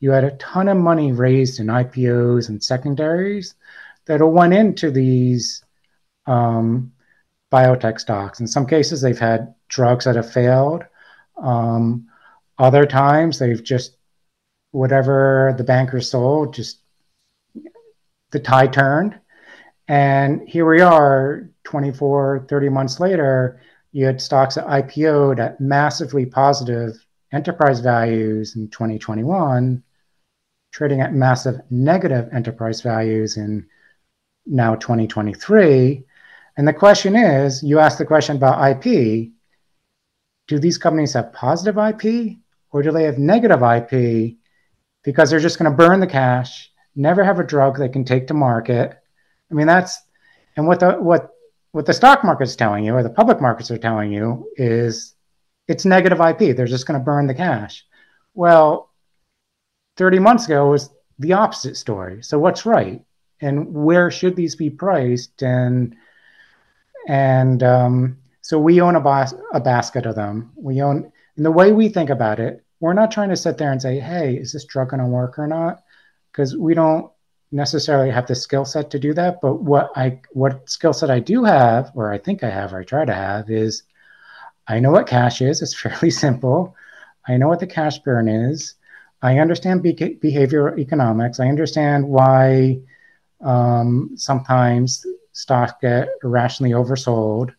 you 0.00 0.10
had 0.10 0.24
a 0.24 0.36
ton 0.36 0.68
of 0.68 0.78
money 0.78 1.12
raised 1.12 1.60
in 1.60 1.66
IPOs 1.66 2.48
and 2.48 2.64
secondaries 2.64 3.54
that 4.06 4.26
went 4.26 4.54
into 4.54 4.90
these 4.90 5.62
um, 6.26 6.92
biotech 7.52 8.00
stocks. 8.00 8.40
In 8.40 8.46
some 8.46 8.66
cases, 8.66 9.02
they've 9.02 9.18
had 9.18 9.54
drugs 9.68 10.06
that 10.06 10.16
have 10.16 10.32
failed. 10.32 10.84
Um, 11.42 12.06
other 12.58 12.86
times, 12.86 13.38
they've 13.38 13.62
just 13.62 13.96
whatever 14.72 15.54
the 15.58 15.64
bankers 15.64 16.10
sold, 16.10 16.54
just 16.54 16.80
the 18.30 18.40
tide 18.40 18.72
turned, 18.72 19.18
And 19.88 20.48
here 20.48 20.68
we 20.68 20.80
are 20.80 21.48
24, 21.64 22.46
30 22.48 22.68
months 22.68 23.00
later, 23.00 23.60
you 23.92 24.06
had 24.06 24.20
stocks 24.20 24.54
that 24.54 24.66
IPO'd 24.66 25.40
at 25.40 25.60
massively 25.60 26.24
positive 26.24 27.04
enterprise 27.32 27.80
values 27.80 28.54
in 28.54 28.68
2021, 28.68 29.82
trading 30.72 31.00
at 31.00 31.12
massive 31.12 31.60
negative 31.70 32.28
enterprise 32.32 32.80
values 32.82 33.36
in 33.36 33.66
now 34.46 34.76
2023. 34.76 36.04
And 36.56 36.68
the 36.68 36.72
question 36.72 37.16
is 37.16 37.62
you 37.62 37.80
ask 37.80 37.98
the 37.98 38.04
question 38.04 38.36
about 38.36 38.84
IP 38.84 39.30
do 40.50 40.58
these 40.58 40.78
companies 40.78 41.12
have 41.12 41.32
positive 41.32 41.78
IP 41.78 42.36
or 42.72 42.82
do 42.82 42.90
they 42.90 43.04
have 43.04 43.18
negative 43.18 43.62
IP 43.62 44.34
because 45.04 45.30
they're 45.30 45.38
just 45.38 45.60
going 45.60 45.70
to 45.70 45.76
burn 45.76 46.00
the 46.00 46.08
cash, 46.08 46.72
never 46.96 47.22
have 47.22 47.38
a 47.38 47.44
drug 47.46 47.78
they 47.78 47.88
can 47.88 48.04
take 48.04 48.26
to 48.26 48.34
market? 48.34 48.98
I 49.48 49.54
mean, 49.54 49.68
that's 49.68 49.96
and 50.56 50.66
what 50.66 50.80
the 50.80 50.94
what 50.94 51.30
what 51.70 51.86
the 51.86 51.94
stock 51.94 52.24
market's 52.24 52.56
telling 52.56 52.84
you 52.84 52.94
or 52.94 53.04
the 53.04 53.10
public 53.10 53.40
markets 53.40 53.70
are 53.70 53.78
telling 53.78 54.12
you 54.12 54.50
is 54.56 55.14
it's 55.68 55.84
negative 55.84 56.20
IP. 56.20 56.56
They're 56.56 56.66
just 56.66 56.86
going 56.86 56.98
to 56.98 57.04
burn 57.04 57.28
the 57.28 57.34
cash. 57.34 57.86
Well, 58.34 58.90
30 59.98 60.18
months 60.18 60.46
ago 60.46 60.68
was 60.68 60.90
the 61.20 61.34
opposite 61.34 61.76
story. 61.76 62.24
So 62.24 62.40
what's 62.40 62.66
right? 62.66 63.04
And 63.40 63.72
where 63.72 64.10
should 64.10 64.34
these 64.34 64.56
be 64.56 64.68
priced? 64.68 65.42
And 65.44 65.94
and 67.06 67.62
um, 67.62 68.16
so 68.50 68.58
we 68.58 68.80
own 68.80 68.96
a, 68.96 69.00
bas- 69.00 69.36
a 69.52 69.60
basket 69.60 70.06
of 70.06 70.16
them. 70.16 70.50
We 70.56 70.82
own, 70.82 71.12
and 71.36 71.46
the 71.46 71.52
way 71.52 71.70
we 71.70 71.88
think 71.88 72.10
about 72.10 72.40
it, 72.40 72.64
we're 72.80 72.94
not 72.94 73.12
trying 73.12 73.28
to 73.28 73.36
sit 73.36 73.58
there 73.58 73.70
and 73.70 73.80
say, 73.80 74.00
hey, 74.00 74.34
is 74.34 74.52
this 74.52 74.64
drug 74.64 74.90
going 74.90 74.98
to 74.98 75.06
work 75.06 75.38
or 75.38 75.46
not? 75.46 75.84
Because 76.32 76.56
we 76.56 76.74
don't 76.74 77.12
necessarily 77.52 78.10
have 78.10 78.26
the 78.26 78.34
skill 78.34 78.64
set 78.64 78.90
to 78.90 78.98
do 78.98 79.14
that. 79.14 79.40
But 79.40 79.62
what 79.62 79.92
I, 79.94 80.18
what 80.32 80.68
skill 80.68 80.92
set 80.92 81.12
I 81.12 81.20
do 81.20 81.44
have, 81.44 81.92
or 81.94 82.10
I 82.12 82.18
think 82.18 82.42
I 82.42 82.50
have, 82.50 82.72
or 82.72 82.80
I 82.80 82.82
try 82.82 83.04
to 83.04 83.14
have, 83.14 83.48
is 83.50 83.84
I 84.66 84.80
know 84.80 84.90
what 84.90 85.06
cash 85.06 85.40
is. 85.40 85.62
It's 85.62 85.80
fairly 85.80 86.10
simple. 86.10 86.74
I 87.28 87.36
know 87.36 87.46
what 87.46 87.60
the 87.60 87.68
cash 87.68 88.00
burn 88.00 88.26
is. 88.26 88.74
I 89.22 89.38
understand 89.38 89.84
be- 89.84 89.94
behavioral 89.94 90.76
economics. 90.76 91.38
I 91.38 91.46
understand 91.46 92.08
why 92.08 92.80
um, 93.42 94.10
sometimes 94.16 95.06
stocks 95.30 95.74
get 95.80 96.08
irrationally 96.24 96.72
oversold. 96.72 97.54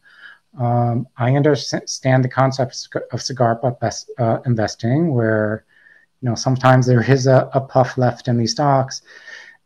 Um, 0.60 1.08
I 1.18 1.36
understand 1.36 2.24
the 2.24 2.30
concept 2.30 2.90
of 3.12 3.22
cigar 3.22 3.56
puff 3.56 4.04
uh, 4.18 4.40
investing, 4.46 5.14
where 5.14 5.66
you 6.22 6.30
know 6.30 6.36
sometimes 6.36 6.86
there 6.86 7.10
is 7.10 7.28
a, 7.28 7.50
a, 7.54 7.62
puff 7.62 7.98
left 7.98 8.28
in 8.28 8.38
these 8.38 8.52
stocks. 8.52 9.02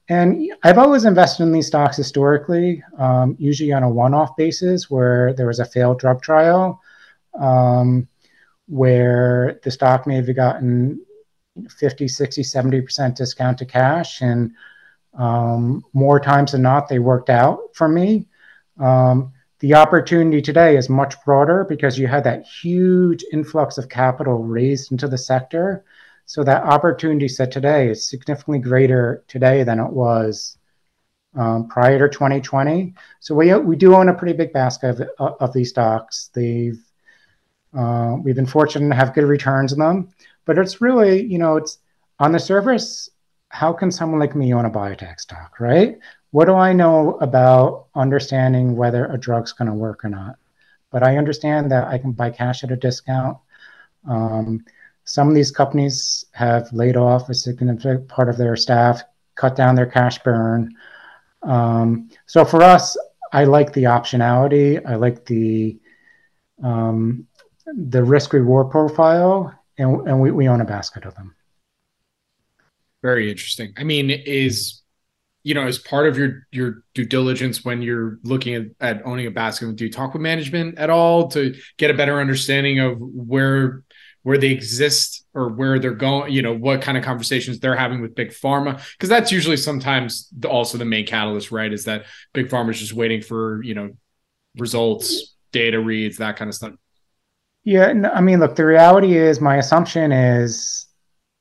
And 0.08 0.52
I've 0.64 0.78
always 0.78 1.06
invested 1.06 1.44
in 1.44 1.52
these 1.52 1.66
stocks 1.66 1.98
historically, 1.98 2.84
um, 3.00 3.36
usually 3.40 3.74
on 3.74 3.82
a 3.82 3.90
one-off 3.90 4.38
basis, 4.38 4.90
where 4.90 5.34
there 5.34 5.48
was 5.48 5.60
a 5.60 5.66
failed 5.66 6.00
drug 6.00 6.22
trial, 6.22 6.80
um, 7.40 8.08
where 8.68 9.60
the 9.64 9.72
stock 9.72 10.06
may 10.06 10.16
have 10.16 10.36
gotten 10.36 11.04
50, 11.70 12.08
60, 12.08 12.44
70% 12.44 13.16
discount 13.16 13.58
to 13.58 13.66
cash, 13.66 14.22
and 14.22 14.52
um, 15.18 15.84
more 15.94 16.20
times 16.20 16.52
than 16.52 16.62
not, 16.62 16.88
they 16.88 17.00
worked 17.00 17.32
out 17.32 17.60
for 17.74 17.88
me. 17.88 18.28
Um, 18.80 19.34
the 19.66 19.74
opportunity 19.74 20.44
today 20.44 20.78
is 20.78 20.90
much 20.90 21.16
broader 21.26 21.66
because 21.68 21.98
you 21.98 22.06
had 22.06 22.24
that 22.24 22.46
huge 22.46 23.26
influx 23.34 23.80
of 23.80 23.90
capital 23.90 24.44
raised 24.44 24.92
into 24.92 25.08
the 25.08 25.18
sector. 25.18 25.84
So 26.28 26.44
that 26.44 26.62
opportunity 26.62 27.28
set 27.28 27.52
today 27.52 27.90
is 27.90 28.08
significantly 28.08 28.60
greater 28.60 29.24
today 29.28 29.64
than 29.64 29.80
it 29.80 29.90
was 29.92 30.60
um, 31.34 31.68
prior 31.68 31.98
to 31.98 32.14
2020. 32.14 32.94
So 33.22 33.34
we 33.34 33.52
we 33.56 33.76
do 33.76 33.96
own 33.96 34.08
a 34.10 34.14
pretty 34.14 34.34
big 34.34 34.54
basket 34.54 35.02
of, 35.18 35.34
of 35.40 35.52
these 35.52 35.70
stocks. 35.70 36.30
They've 36.36 36.80
uh, 37.76 38.18
we've 38.24 38.36
been 38.36 38.46
fortunate 38.46 38.88
to 38.90 38.96
have 38.96 39.16
good 39.16 39.24
returns 39.24 39.74
in 39.74 39.80
them, 39.80 40.10
but 40.46 40.60
it's 40.60 40.80
really 40.80 41.24
you 41.26 41.40
know 41.40 41.58
it's 41.58 41.80
on 42.20 42.34
the 42.34 42.40
surface. 42.40 43.10
How 43.50 43.74
can 43.74 43.90
someone 43.90 44.20
like 44.20 44.36
me 44.36 44.54
own 44.54 44.66
a 44.66 44.70
biotech 44.70 45.20
stock, 45.20 45.60
right? 45.60 45.98
What 46.36 46.48
do 46.48 46.56
I 46.56 46.74
know 46.74 47.14
about 47.22 47.88
understanding 47.96 48.76
whether 48.76 49.06
a 49.06 49.18
drug's 49.18 49.54
going 49.54 49.70
to 49.70 49.74
work 49.74 50.04
or 50.04 50.10
not? 50.10 50.36
But 50.92 51.02
I 51.02 51.16
understand 51.16 51.72
that 51.72 51.88
I 51.88 51.98
can 51.98 52.12
buy 52.12 52.30
cash 52.30 52.62
at 52.62 52.74
a 52.74 52.76
discount. 52.76 53.38
Um, 54.06 54.66
some 55.06 55.30
of 55.30 55.34
these 55.34 55.50
companies 55.50 56.26
have 56.34 56.68
laid 56.74 56.98
off 56.98 57.30
a 57.30 57.34
significant 57.34 58.10
part 58.10 58.28
of 58.28 58.36
their 58.36 58.58
staff, 58.58 59.02
cut 59.36 59.56
down 59.56 59.76
their 59.76 59.86
cash 59.86 60.22
burn. 60.24 60.76
Um, 61.42 62.10
so 62.26 62.44
for 62.44 62.62
us, 62.62 62.98
I 63.32 63.46
like 63.46 63.72
the 63.72 63.84
optionality. 63.84 64.86
I 64.86 64.96
like 64.96 65.26
the 65.26 65.80
um, 66.62 67.28
the 67.66 68.04
risk 68.04 68.34
reward 68.34 68.72
profile, 68.72 69.58
and, 69.78 70.06
and 70.06 70.20
we, 70.20 70.32
we 70.32 70.50
own 70.50 70.60
a 70.60 70.66
basket 70.66 71.06
of 71.06 71.16
them. 71.16 71.34
Very 73.02 73.32
interesting. 73.32 73.72
I 73.78 73.86
mean, 73.86 74.10
is 74.12 74.82
you 75.46 75.54
know, 75.54 75.68
as 75.68 75.78
part 75.78 76.08
of 76.08 76.18
your 76.18 76.48
your 76.52 76.84
due 76.96 77.06
diligence 77.06 77.64
when 77.64 77.84
you're 77.84 78.18
looking 78.24 78.56
at, 78.56 78.64
at 78.82 79.06
owning 79.06 79.28
a 79.28 79.32
basket, 79.32 79.76
do 79.76 79.86
you 79.86 79.92
talk 79.92 80.14
with 80.14 80.22
management 80.24 80.80
at 80.80 80.90
all 80.90 81.28
to 81.30 81.54
get 81.78 81.92
a 81.92 81.94
better 81.94 82.20
understanding 82.20 82.80
of 82.80 82.98
where 83.00 83.84
where 84.24 84.40
they 84.40 84.50
exist 84.50 85.24
or 85.36 85.50
where 85.50 85.78
they're 85.78 85.94
going, 85.94 86.34
you 86.34 86.42
know, 86.42 86.56
what 86.56 86.82
kind 86.82 86.98
of 86.98 87.04
conversations 87.04 87.60
they're 87.60 87.76
having 87.76 88.02
with 88.02 88.16
big 88.16 88.30
pharma? 88.30 88.84
Because 88.94 89.08
that's 89.08 89.32
usually 89.32 89.56
sometimes 89.56 90.28
the, 90.36 90.50
also 90.50 90.80
the 90.80 90.86
main 90.86 91.06
catalyst, 91.06 91.52
right? 91.52 91.72
Is 91.72 91.86
that 91.86 92.06
big 92.34 92.48
pharma 92.48 92.72
is 92.72 92.80
just 92.80 92.94
waiting 92.94 93.22
for, 93.22 93.62
you 93.62 93.76
know, 93.76 93.92
results, 94.58 95.36
data 95.52 95.80
reads, 95.80 96.18
that 96.18 96.38
kind 96.38 96.50
of 96.50 96.56
stuff. 96.56 96.74
Yeah, 97.64 97.94
no, 97.94 98.10
I 98.10 98.22
mean, 98.22 98.40
look, 98.40 98.56
the 98.56 98.66
reality 98.66 99.16
is 99.16 99.40
my 99.40 99.58
assumption 99.58 100.12
is 100.12 100.88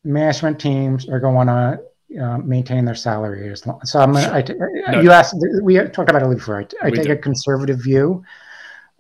management 0.05 0.61
teams 0.61 1.09
are 1.09 1.21
going 1.21 1.47
to 1.47 1.81
uh, 2.19 2.39
maintain 2.39 2.85
their 2.85 2.95
salary 2.95 3.51
as 3.51 3.67
long. 3.67 3.81
So 3.85 4.01
I'm 4.01 4.13
gonna. 4.13 4.33
I, 4.33 4.43
t- 4.43 4.55
no. 4.89 5.01
you 5.01 5.11
asked, 5.11 5.37
we 5.63 5.77
talked 5.89 6.11
about 6.11 6.23
it 6.23 6.35
before. 6.35 6.61
I, 6.61 6.87
I 6.87 6.91
take 6.91 7.05
do. 7.07 7.13
a 7.13 7.17
conservative 7.17 7.83
view. 7.83 8.25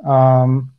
Um, 0.04 0.72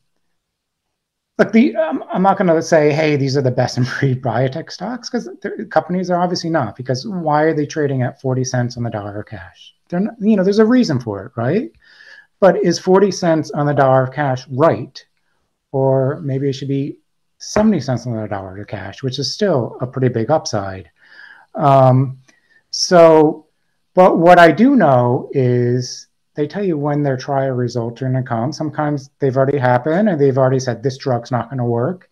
look, 1.38 1.52
the 1.52 1.76
um, 1.76 2.04
I'm 2.12 2.22
not 2.22 2.38
going 2.38 2.48
to 2.48 2.62
say, 2.62 2.92
hey, 2.92 3.16
these 3.16 3.36
are 3.38 3.42
the 3.42 3.52
best 3.52 3.78
in 3.80 3.86
breed 4.00 4.22
biotech 4.22 4.72
stocks 4.72 5.10
because 5.10 5.30
companies 5.70 6.10
are 6.10 6.22
obviously 6.22 6.50
not. 6.50 6.76
Because 6.76 7.08
why 7.08 7.44
are 7.44 7.54
they 7.54 7.66
trading 7.66 8.02
at 8.02 8.22
40 8.22 8.44
cents 8.44 8.78
on 8.78 8.84
the 8.84 8.90
dollar 8.90 9.20
of 9.20 9.28
cash? 9.28 9.74
They're 9.90 10.00
not, 10.00 10.16
you 10.20 10.36
know, 10.36 10.44
there's 10.44 10.60
a 10.60 10.66
reason 10.66 11.00
for 11.00 11.26
it, 11.26 11.32
right? 11.36 11.72
But 12.40 12.64
is 12.64 12.80
40 12.80 13.12
cents 13.12 13.52
on 13.52 13.66
the 13.66 13.74
dollar 13.74 14.04
of 14.04 14.12
cash 14.12 14.46
right? 14.50 15.04
Or 15.72 16.22
maybe 16.22 16.50
it 16.50 16.54
should 16.54 16.68
be 16.68 16.98
70 17.40 17.80
cents 17.82 18.08
on 18.08 18.16
the 18.16 18.28
dollar 18.28 18.58
of 18.58 18.68
cash, 18.68 19.04
which 19.04 19.20
is 19.20 19.34
still 19.34 19.78
a 19.82 19.88
pretty 19.88 20.10
big 20.10 20.32
upside. 20.32 20.90
Um, 21.54 22.20
so, 22.78 23.46
but 23.94 24.18
what 24.18 24.38
I 24.38 24.52
do 24.52 24.76
know 24.76 25.30
is 25.32 26.08
they 26.36 26.46
tell 26.46 26.64
you 26.64 26.78
when 26.78 27.04
their 27.04 27.16
trial 27.16 27.52
results 27.52 28.02
are 28.02 28.10
going 28.10 28.22
to 28.22 28.28
come. 28.28 28.52
Sometimes 28.52 29.10
they've 29.20 29.38
already 29.38 29.58
happened 29.58 30.10
and 30.10 30.20
they've 30.20 30.38
already 30.38 30.60
said 30.60 30.84
this 30.84 30.98
drug's 30.98 31.32
not 31.32 31.50
going 31.50 31.60
to 31.60 31.64
work, 31.64 32.10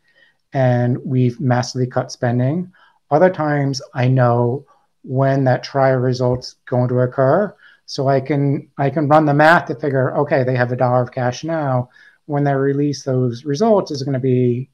and 0.53 0.97
we've 1.03 1.37
massively 1.41 1.85
cut 1.85 2.13
spending. 2.13 2.71
Other 3.11 3.29
times 3.29 3.81
I 3.93 4.07
know 4.07 4.65
when 5.03 5.43
that 5.43 5.65
trial 5.65 5.97
results 5.97 6.55
going 6.65 6.87
to 6.87 7.01
occur, 7.01 7.53
so 7.85 8.07
I 8.07 8.21
can 8.21 8.69
I 8.77 8.89
can 8.89 9.09
run 9.09 9.25
the 9.25 9.33
math 9.33 9.65
to 9.65 9.75
figure 9.75 10.15
okay 10.15 10.45
they 10.45 10.55
have 10.55 10.71
a 10.71 10.77
dollar 10.77 11.01
of 11.01 11.11
cash 11.11 11.43
now. 11.43 11.89
When 12.25 12.45
they 12.45 12.53
release 12.53 13.03
those 13.03 13.43
results, 13.43 13.91
is 13.91 14.03
going 14.03 14.13
to 14.13 14.19
be, 14.19 14.69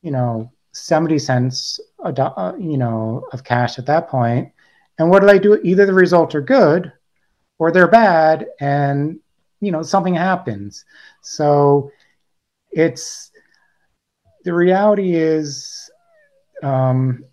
you 0.00 0.12
know, 0.12 0.52
seventy 0.70 1.18
cents 1.18 1.80
a 2.04 2.12
do, 2.12 2.22
uh, 2.22 2.54
you 2.56 2.78
know 2.78 3.26
of 3.32 3.42
cash 3.42 3.80
at 3.80 3.86
that 3.86 4.08
point 4.08 4.53
and 4.98 5.10
what 5.10 5.20
do 5.20 5.26
they 5.26 5.38
do? 5.38 5.60
Either 5.62 5.86
the 5.86 5.94
results 5.94 6.34
are 6.34 6.40
good 6.40 6.92
or 7.58 7.70
they're 7.70 7.88
bad, 7.88 8.46
and 8.60 9.18
you 9.60 9.72
know 9.72 9.82
something 9.82 10.14
happens. 10.14 10.84
So 11.22 11.90
it's 12.70 13.30
the 14.44 14.52
reality 14.52 15.14
is 15.14 15.90
um, 16.62 17.24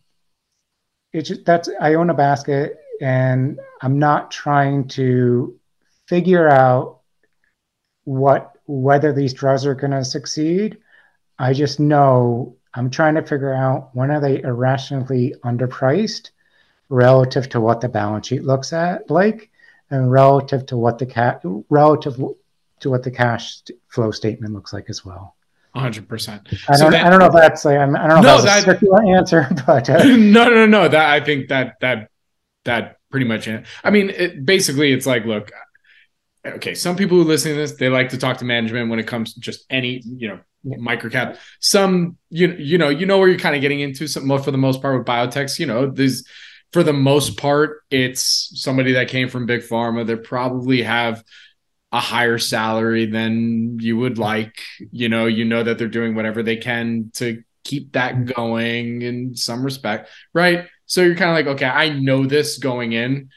it's 1.13 1.29
just, 1.29 1.45
that's 1.45 1.69
I 1.79 1.95
own 1.95 2.09
a 2.09 2.13
basket 2.13 2.77
and 3.01 3.59
I'm 3.81 3.99
not 3.99 4.31
trying 4.31 4.87
to 4.89 5.59
figure 6.07 6.49
out 6.49 6.99
what 8.05 8.53
whether 8.67 9.11
these 9.11 9.33
drugs 9.33 9.65
are 9.65 9.75
going 9.75 9.91
to 9.91 10.05
succeed. 10.05 10.77
I 11.39 11.53
just 11.53 11.79
know 11.79 12.55
I'm 12.73 12.89
trying 12.89 13.15
to 13.15 13.23
figure 13.23 13.53
out 13.53 13.89
when 13.93 14.11
are 14.11 14.21
they 14.21 14.41
irrationally 14.41 15.35
underpriced 15.43 16.29
relative 16.91 17.47
to 17.47 17.61
what 17.61 17.79
the 17.79 17.87
balance 17.87 18.27
sheet 18.27 18.43
looks 18.43 18.73
at 18.73 19.09
like 19.09 19.49
and 19.89 20.11
relative 20.11 20.65
to 20.65 20.77
what 20.77 20.99
the 20.99 21.05
cat 21.05 21.41
relative 21.69 22.17
to 22.81 22.89
what 22.89 23.01
the 23.03 23.11
cash 23.11 23.61
flow 23.87 24.11
statement 24.11 24.53
looks 24.53 24.73
like 24.73 24.89
as 24.89 25.05
well. 25.05 25.35
100%. 25.75 26.59
I 26.67 26.77
don't, 26.77 26.93
I 26.93 27.09
don't 27.09 27.19
know 27.19 27.27
if 27.27 27.33
that's 27.33 27.63
like, 27.63 27.77
I 27.77 27.85
don't 27.85 27.93
know 27.93 28.21
no, 28.21 28.37
if 28.37 28.43
that's 28.43 28.65
that, 28.65 28.83
a 28.83 29.09
answer, 29.09 29.47
but 29.65 29.89
uh, 29.89 30.03
no, 30.03 30.49
no, 30.49 30.65
no, 30.65 30.87
that 30.89 31.09
I 31.09 31.23
think 31.23 31.47
that, 31.47 31.75
that, 31.79 32.09
that 32.65 32.97
pretty 33.09 33.25
much, 33.25 33.47
I 33.47 33.89
mean, 33.89 34.09
it, 34.09 34.45
basically 34.45 34.91
it's 34.91 35.05
like, 35.05 35.25
look, 35.25 35.49
okay, 36.45 36.73
some 36.73 36.97
people 36.97 37.17
who 37.17 37.23
listen 37.23 37.51
to 37.51 37.57
this, 37.57 37.73
they 37.73 37.87
like 37.87 38.09
to 38.09 38.17
talk 38.17 38.39
to 38.39 38.45
management 38.45 38.89
when 38.89 38.99
it 38.99 39.07
comes 39.07 39.35
to 39.35 39.39
just 39.39 39.65
any, 39.69 40.01
you 40.03 40.27
know, 40.27 40.39
yeah. 40.63 40.77
microcap. 40.77 41.37
Some, 41.59 42.17
you 42.29 42.51
you 42.53 42.77
know, 42.77 42.89
you 42.89 43.05
know 43.05 43.17
where 43.17 43.27
you're 43.27 43.39
kind 43.39 43.55
of 43.55 43.61
getting 43.61 43.79
into. 43.79 44.07
Some 44.07 44.27
for 44.41 44.51
the 44.51 44.57
most 44.57 44.81
part 44.81 44.97
with 44.97 45.07
biotechs, 45.07 45.57
you 45.57 45.65
know, 45.65 45.89
these 45.89 46.27
for 46.73 46.83
the 46.83 46.93
most 46.93 47.37
part, 47.37 47.83
it's 47.89 48.51
somebody 48.55 48.93
that 48.93 49.09
came 49.09 49.29
from 49.29 49.45
big 49.45 49.61
pharma. 49.61 50.05
They 50.05 50.15
probably 50.15 50.83
have 50.83 51.23
a 51.91 51.99
higher 51.99 52.37
salary 52.37 53.05
than 53.05 53.79
you 53.79 53.97
would 53.97 54.17
like. 54.17 54.61
You 54.91 55.09
know, 55.09 55.25
you 55.25 55.45
know 55.45 55.63
that 55.63 55.77
they're 55.77 55.87
doing 55.87 56.15
whatever 56.15 56.43
they 56.43 56.57
can 56.57 57.11
to 57.15 57.43
keep 57.63 57.93
that 57.93 58.25
going 58.25 59.01
in 59.01 59.35
some 59.35 59.63
respect, 59.63 60.09
right? 60.33 60.67
So 60.85 61.01
you're 61.01 61.15
kind 61.15 61.31
of 61.31 61.35
like, 61.35 61.55
okay, 61.55 61.67
I 61.67 61.89
know 61.89 62.25
this 62.25 62.57
going 62.57 62.93
in 62.93 63.29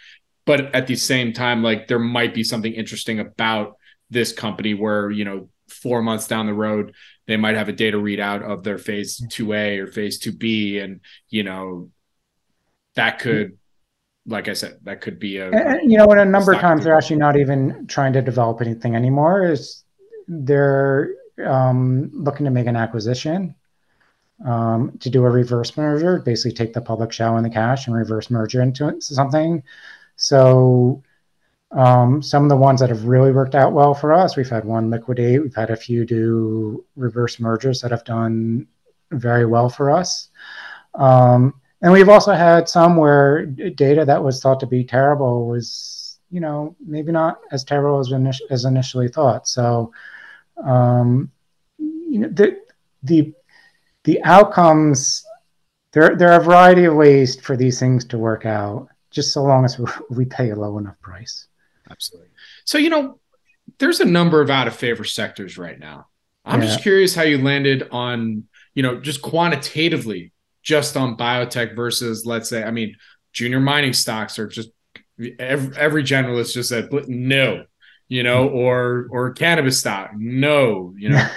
but 0.47 0.75
at 0.75 0.87
the 0.87 0.97
same 0.97 1.33
time 1.33 1.63
like 1.63 1.89
there 1.89 1.99
might 1.99 2.35
be 2.35 2.45
something 2.45 2.73
interesting 2.73 3.21
about 3.21 3.77
this 4.11 4.33
company 4.33 4.75
where 4.75 5.11
you 5.11 5.25
know 5.25 5.49
four 5.69 6.03
months 6.03 6.29
down 6.29 6.47
the 6.47 6.55
road 6.55 6.95
they 7.27 7.37
might 7.37 7.57
have 7.57 7.69
a 7.69 7.73
data 7.73 7.97
readout 7.97 8.43
of 8.43 8.63
their 8.63 8.79
phase 8.79 9.21
2a 9.31 9.79
or 9.79 9.87
phase 9.87 10.21
2b 10.21 10.83
and 10.83 11.01
you 11.31 11.43
know 11.43 11.91
that 12.95 13.19
could 13.19 13.59
like 14.27 14.49
i 14.49 14.53
said 14.53 14.79
that 14.85 15.01
could 15.01 15.19
be 15.19 15.39
a 15.39 15.51
and, 15.51 15.91
you 15.91 15.99
know 15.99 16.11
in 16.13 16.19
a 16.19 16.25
number 16.25 16.53
of 16.53 16.61
times 16.61 16.85
they're 16.85 16.97
actually 16.97 17.17
not 17.17 17.37
even 17.37 17.87
trying 17.87 18.13
to 18.13 18.23
develop 18.23 18.61
anything 18.61 18.95
anymore. 18.95 19.45
Is 19.45 19.85
they're 20.29 21.15
um, 21.45 22.11
looking 22.13 22.45
to 22.45 22.51
make 22.51 22.67
an 22.67 22.77
acquisition 22.77 23.55
um, 24.45 24.97
to 24.99 25.11
do 25.11 25.25
a 25.25 25.31
reverse 25.31 25.77
merger 25.77 26.19
basically 26.21 26.53
take 26.53 26.73
the 26.73 26.81
public 26.81 27.13
shell 27.13 27.37
and 27.37 27.45
the 27.45 27.51
cash 27.51 27.87
and 27.87 27.97
reverse 27.97 28.31
merger 28.31 28.63
into 28.63 29.01
something. 29.01 29.63
So 30.17 31.03
um, 31.73 32.23
some 32.23 32.45
of 32.45 32.49
the 32.49 32.57
ones 32.57 32.81
that 32.81 32.89
have 32.89 33.05
really 33.05 33.33
worked 33.33 33.55
out 33.55 33.73
well 33.73 33.95
for 33.95 34.13
us, 34.13 34.37
we've 34.37 34.49
had 34.49 34.65
one 34.65 34.91
liquidate, 34.91 35.43
we've 35.43 35.55
had 35.55 35.71
a 35.71 35.77
few 35.77 36.05
do 36.05 36.85
reverse 36.97 37.41
mergers 37.41 37.81
that 37.81 37.91
have 37.91 38.05
done 38.05 38.67
very 39.11 39.45
well 39.45 39.69
for 39.69 39.91
us. 39.91 40.29
Um, 40.95 41.61
and 41.85 41.93
we've 41.93 42.09
also 42.09 42.33
had 42.33 42.67
some 42.67 42.97
where 42.97 43.45
data 43.45 44.07
that 44.07 44.25
was 44.25 44.41
thought 44.41 44.59
to 44.61 44.67
be 44.67 44.85
terrible 44.85 45.47
was, 45.47 46.19
you 46.31 46.41
know, 46.41 46.75
maybe 46.81 47.13
not 47.13 47.41
as 47.53 47.63
terrible 47.63 48.01
as, 48.01 48.09
init- 48.09 48.41
as 48.49 48.65
initially 48.65 49.09
thought. 49.09 49.47
So, 49.47 49.93
um, 50.65 51.31
you 51.79 52.21
know, 52.21 52.29
the, 52.29 52.59
the, 53.03 53.35
the 54.05 54.23
outcomes, 54.23 55.27
there, 55.93 56.17
there 56.17 56.33
are 56.33 56.41
a 56.41 56.45
variety 56.45 56.87
of 56.87 56.95
ways 56.95 57.39
for 57.39 57.55
these 57.55 57.79
things 57.79 58.07
to 58.07 58.17
work 58.17 58.47
out 58.47 58.89
just 59.11 59.35
so 59.35 59.43
long 59.43 59.67
as 59.67 59.79
we 60.11 60.25
pay 60.25 60.53
a 60.53 60.57
low 60.57 60.79
enough 60.79 60.99
price. 61.03 61.49
Absolutely. 61.91 62.31
So, 62.65 62.79
you 62.79 62.89
know, 62.89 63.19
there's 63.79 64.01
a 64.01 64.07
number 64.07 64.41
of 64.41 64.49
out 64.49 64.69
of 64.69 64.75
favor 64.75 65.05
sectors 65.05 65.59
right 65.59 65.79
now. 65.79 66.07
I'm 66.47 66.63
yeah. 66.63 66.69
just 66.69 66.81
curious 66.81 67.15
how 67.15 67.25
you 67.25 67.37
landed 67.37 67.89
on, 67.93 68.45
you 68.73 68.83
know, 68.83 69.01
just 69.01 69.21
quantitatively, 69.21 70.33
just 70.65 70.97
on 70.97 71.17
biotech 71.17 71.77
versus, 71.77 72.27
let's 72.27 72.49
say, 72.49 72.65
I 72.65 72.73
mean, 72.73 72.97
junior 73.33 73.61
mining 73.61 73.93
stocks 73.93 74.39
are 74.39 74.49
just 74.49 74.71
every, 75.39 75.77
every 75.77 76.03
generalist 76.03 76.55
just 76.55 76.71
said 76.71 76.91
no 77.09 77.65
you 78.09 78.23
know, 78.23 78.49
or 78.49 79.09
or 79.11 79.33
cannabis 79.33 79.81
stock. 79.81 80.11
No, 80.15 80.95
you 80.97 81.09
know, 81.09 81.27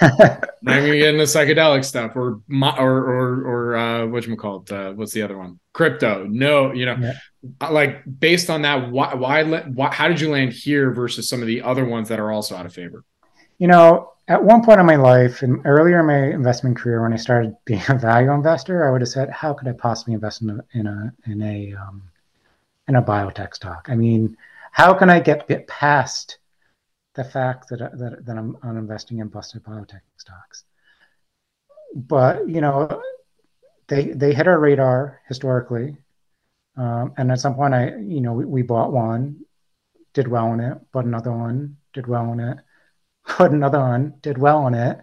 not 0.62 0.78
even 0.78 0.98
getting 0.98 1.18
the 1.18 1.24
psychedelic 1.24 1.84
stuff, 1.84 2.14
or 2.14 2.40
or 2.50 2.70
or 2.70 3.42
or 3.42 3.76
uh, 3.76 4.06
what 4.06 4.26
you 4.26 4.36
call 4.36 4.62
it? 4.62 4.72
Uh, 4.72 4.92
what's 4.92 5.12
the 5.12 5.22
other 5.22 5.38
one? 5.38 5.58
Crypto. 5.72 6.26
No, 6.28 6.72
you 6.72 6.86
know, 6.86 6.96
yeah. 7.00 7.14
Uh, 7.60 7.72
like 7.72 8.02
based 8.20 8.50
on 8.50 8.62
that, 8.62 8.90
why, 8.90 9.14
why 9.14 9.44
why 9.44 9.92
how 9.92 10.08
did 10.08 10.20
you 10.20 10.30
land 10.30 10.52
here 10.52 10.92
versus 10.92 11.28
some 11.28 11.40
of 11.40 11.46
the 11.46 11.62
other 11.62 11.84
ones 11.84 12.10
that 12.10 12.20
are 12.20 12.30
also 12.30 12.54
out 12.54 12.66
of 12.66 12.74
favor? 12.74 13.02
You 13.58 13.68
know, 13.68 14.12
at 14.28 14.44
one 14.44 14.62
point 14.62 14.78
in 14.80 14.86
my 14.86 14.96
life, 14.96 15.42
and 15.42 15.60
earlier 15.64 16.00
in 16.00 16.06
my 16.06 16.34
investment 16.34 16.76
career, 16.76 17.02
when 17.02 17.12
I 17.12 17.16
started 17.16 17.56
being 17.64 17.82
a 17.88 17.98
value 17.98 18.30
investor, 18.32 18.86
I 18.86 18.92
would 18.92 19.00
have 19.00 19.08
said, 19.08 19.30
"How 19.30 19.52
could 19.54 19.68
I 19.68 19.72
possibly 19.72 20.14
invest 20.14 20.42
in 20.42 20.50
a 20.50 20.64
in 20.72 20.86
a 20.86 21.12
in 21.26 21.42
a 21.42 21.74
um, 21.74 22.02
in 22.86 22.96
a 22.96 23.02
biotech 23.02 23.54
stock? 23.54 23.88
I 23.90 23.96
mean, 23.96 24.36
how 24.70 24.94
can 24.94 25.10
I 25.10 25.20
get, 25.20 25.48
get 25.48 25.66
past?" 25.66 26.38
the 27.18 27.24
fact 27.24 27.68
that, 27.68 27.80
that, 27.98 28.24
that 28.24 28.38
I'm, 28.38 28.56
I'm 28.62 28.76
investing 28.76 29.18
in 29.18 29.26
busted 29.26 29.64
biotech 29.64 30.02
stocks. 30.18 30.62
But, 31.92 32.48
you 32.48 32.60
know, 32.60 33.02
they, 33.88 34.10
they 34.10 34.32
hit 34.32 34.46
our 34.46 34.60
radar 34.60 35.20
historically. 35.26 35.96
Um, 36.76 37.12
and 37.16 37.32
at 37.32 37.40
some 37.40 37.56
point, 37.56 37.74
I, 37.74 37.96
you 37.96 38.20
know, 38.20 38.34
we, 38.34 38.44
we 38.44 38.62
bought 38.62 38.92
one, 38.92 39.44
did 40.14 40.28
well 40.28 40.52
in 40.52 40.60
it, 40.60 40.78
bought 40.92 41.06
another 41.06 41.32
one, 41.32 41.76
did 41.92 42.06
well 42.06 42.32
in 42.32 42.38
it, 42.38 42.58
bought 43.28 43.52
another 43.52 43.80
one, 43.80 44.14
did 44.22 44.38
well 44.38 44.58
on 44.58 44.74
it. 44.74 44.98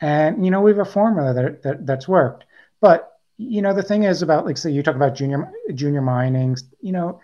And, 0.00 0.44
you 0.44 0.50
know, 0.50 0.60
we 0.60 0.72
have 0.72 0.80
a 0.80 0.84
formula 0.84 1.32
that, 1.34 1.62
that 1.62 1.86
that's 1.86 2.08
worked. 2.08 2.44
But, 2.80 3.12
you 3.38 3.62
know, 3.62 3.72
the 3.72 3.82
thing 3.82 4.02
is 4.02 4.22
about, 4.22 4.44
like, 4.44 4.56
say 4.56 4.70
you 4.70 4.82
talk 4.82 4.96
about 4.96 5.14
junior, 5.14 5.52
junior 5.74 6.02
minings, 6.02 6.64
you 6.80 6.92
know, 6.92 7.20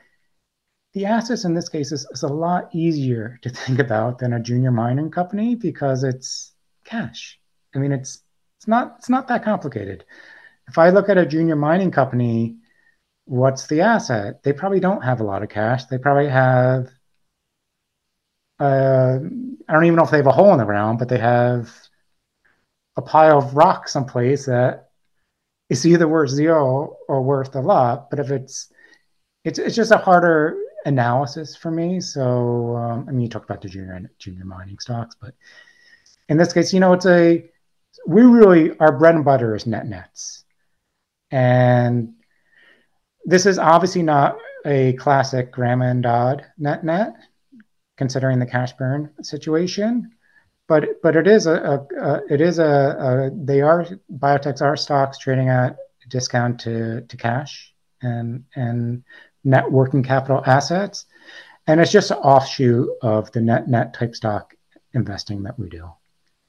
the 0.94 1.06
assets 1.06 1.44
in 1.44 1.54
this 1.54 1.68
case 1.68 1.92
is, 1.92 2.06
is 2.10 2.22
a 2.22 2.28
lot 2.28 2.74
easier 2.74 3.38
to 3.42 3.50
think 3.50 3.78
about 3.78 4.18
than 4.18 4.32
a 4.32 4.40
junior 4.40 4.70
mining 4.70 5.10
company 5.10 5.54
because 5.54 6.04
it's 6.04 6.52
cash. 6.84 7.38
I 7.74 7.78
mean, 7.78 7.92
it's 7.92 8.22
it's 8.58 8.68
not 8.68 8.96
it's 8.98 9.08
not 9.08 9.28
that 9.28 9.44
complicated. 9.44 10.04
If 10.68 10.78
I 10.78 10.90
look 10.90 11.08
at 11.08 11.18
a 11.18 11.26
junior 11.26 11.56
mining 11.56 11.90
company, 11.90 12.56
what's 13.24 13.66
the 13.66 13.82
asset? 13.82 14.42
They 14.42 14.52
probably 14.52 14.80
don't 14.80 15.02
have 15.02 15.20
a 15.20 15.24
lot 15.24 15.42
of 15.42 15.48
cash. 15.48 15.84
They 15.86 15.98
probably 15.98 16.28
have 16.28 16.88
uh, 18.58 19.18
I 19.68 19.72
don't 19.72 19.84
even 19.84 19.96
know 19.96 20.04
if 20.04 20.10
they 20.10 20.16
have 20.16 20.26
a 20.26 20.32
hole 20.32 20.52
in 20.52 20.58
the 20.58 20.64
ground, 20.64 20.98
but 20.98 21.08
they 21.08 21.18
have 21.18 21.70
a 22.96 23.02
pile 23.02 23.38
of 23.38 23.54
rock 23.54 23.88
someplace 23.88 24.46
that 24.46 24.90
is 25.68 25.86
either 25.86 26.08
worth 26.08 26.30
zero 26.30 26.96
or 27.06 27.22
worth 27.22 27.54
a 27.54 27.60
lot. 27.60 28.10
But 28.10 28.18
if 28.18 28.30
it's 28.30 28.72
it's 29.44 29.58
it's 29.58 29.76
just 29.76 29.92
a 29.92 29.98
harder 29.98 30.56
analysis 30.84 31.54
for 31.54 31.70
me. 31.70 32.00
So, 32.00 32.76
um, 32.76 33.06
I 33.08 33.12
mean, 33.12 33.22
you 33.22 33.28
talked 33.28 33.48
about 33.48 33.62
the 33.62 33.68
junior 33.68 34.10
junior 34.18 34.44
mining 34.44 34.78
stocks, 34.78 35.16
but 35.20 35.34
in 36.28 36.36
this 36.36 36.52
case, 36.52 36.72
you 36.72 36.80
know, 36.80 36.92
it's 36.92 37.06
a 37.06 37.44
we 38.06 38.22
really 38.22 38.76
our 38.78 38.96
bread 38.96 39.14
and 39.14 39.24
butter 39.24 39.54
is 39.54 39.66
net 39.66 39.86
nets, 39.86 40.44
and 41.30 42.14
this 43.24 43.46
is 43.46 43.58
obviously 43.58 44.02
not 44.02 44.38
a 44.64 44.94
classic 44.94 45.52
Graham 45.52 45.82
and 45.82 46.02
Dodd 46.02 46.44
net 46.56 46.84
net, 46.84 47.14
considering 47.98 48.38
the 48.38 48.46
cash 48.46 48.72
burn 48.72 49.10
situation. 49.22 50.10
But 50.68 51.02
but 51.02 51.16
it 51.16 51.26
is 51.26 51.46
a, 51.46 51.52
a, 51.52 52.00
a 52.00 52.22
it 52.30 52.40
is 52.40 52.58
a, 52.58 52.64
a 52.64 53.30
they 53.34 53.60
are 53.60 53.86
biotechs 54.10 54.62
are 54.62 54.76
stocks 54.76 55.18
trading 55.18 55.48
at 55.48 55.76
a 56.04 56.08
discount 56.08 56.60
to 56.60 57.02
to 57.02 57.16
cash 57.16 57.74
and 58.00 58.44
and 58.54 59.02
net 59.44 59.70
working 59.70 60.02
capital 60.02 60.42
assets. 60.46 61.06
And 61.66 61.80
it's 61.80 61.92
just 61.92 62.10
an 62.10 62.18
offshoot 62.18 62.88
of 63.02 63.30
the 63.32 63.40
net 63.40 63.68
net 63.68 63.92
type 63.92 64.14
stock 64.14 64.54
investing 64.94 65.42
that 65.42 65.58
we 65.58 65.68
do. 65.68 65.90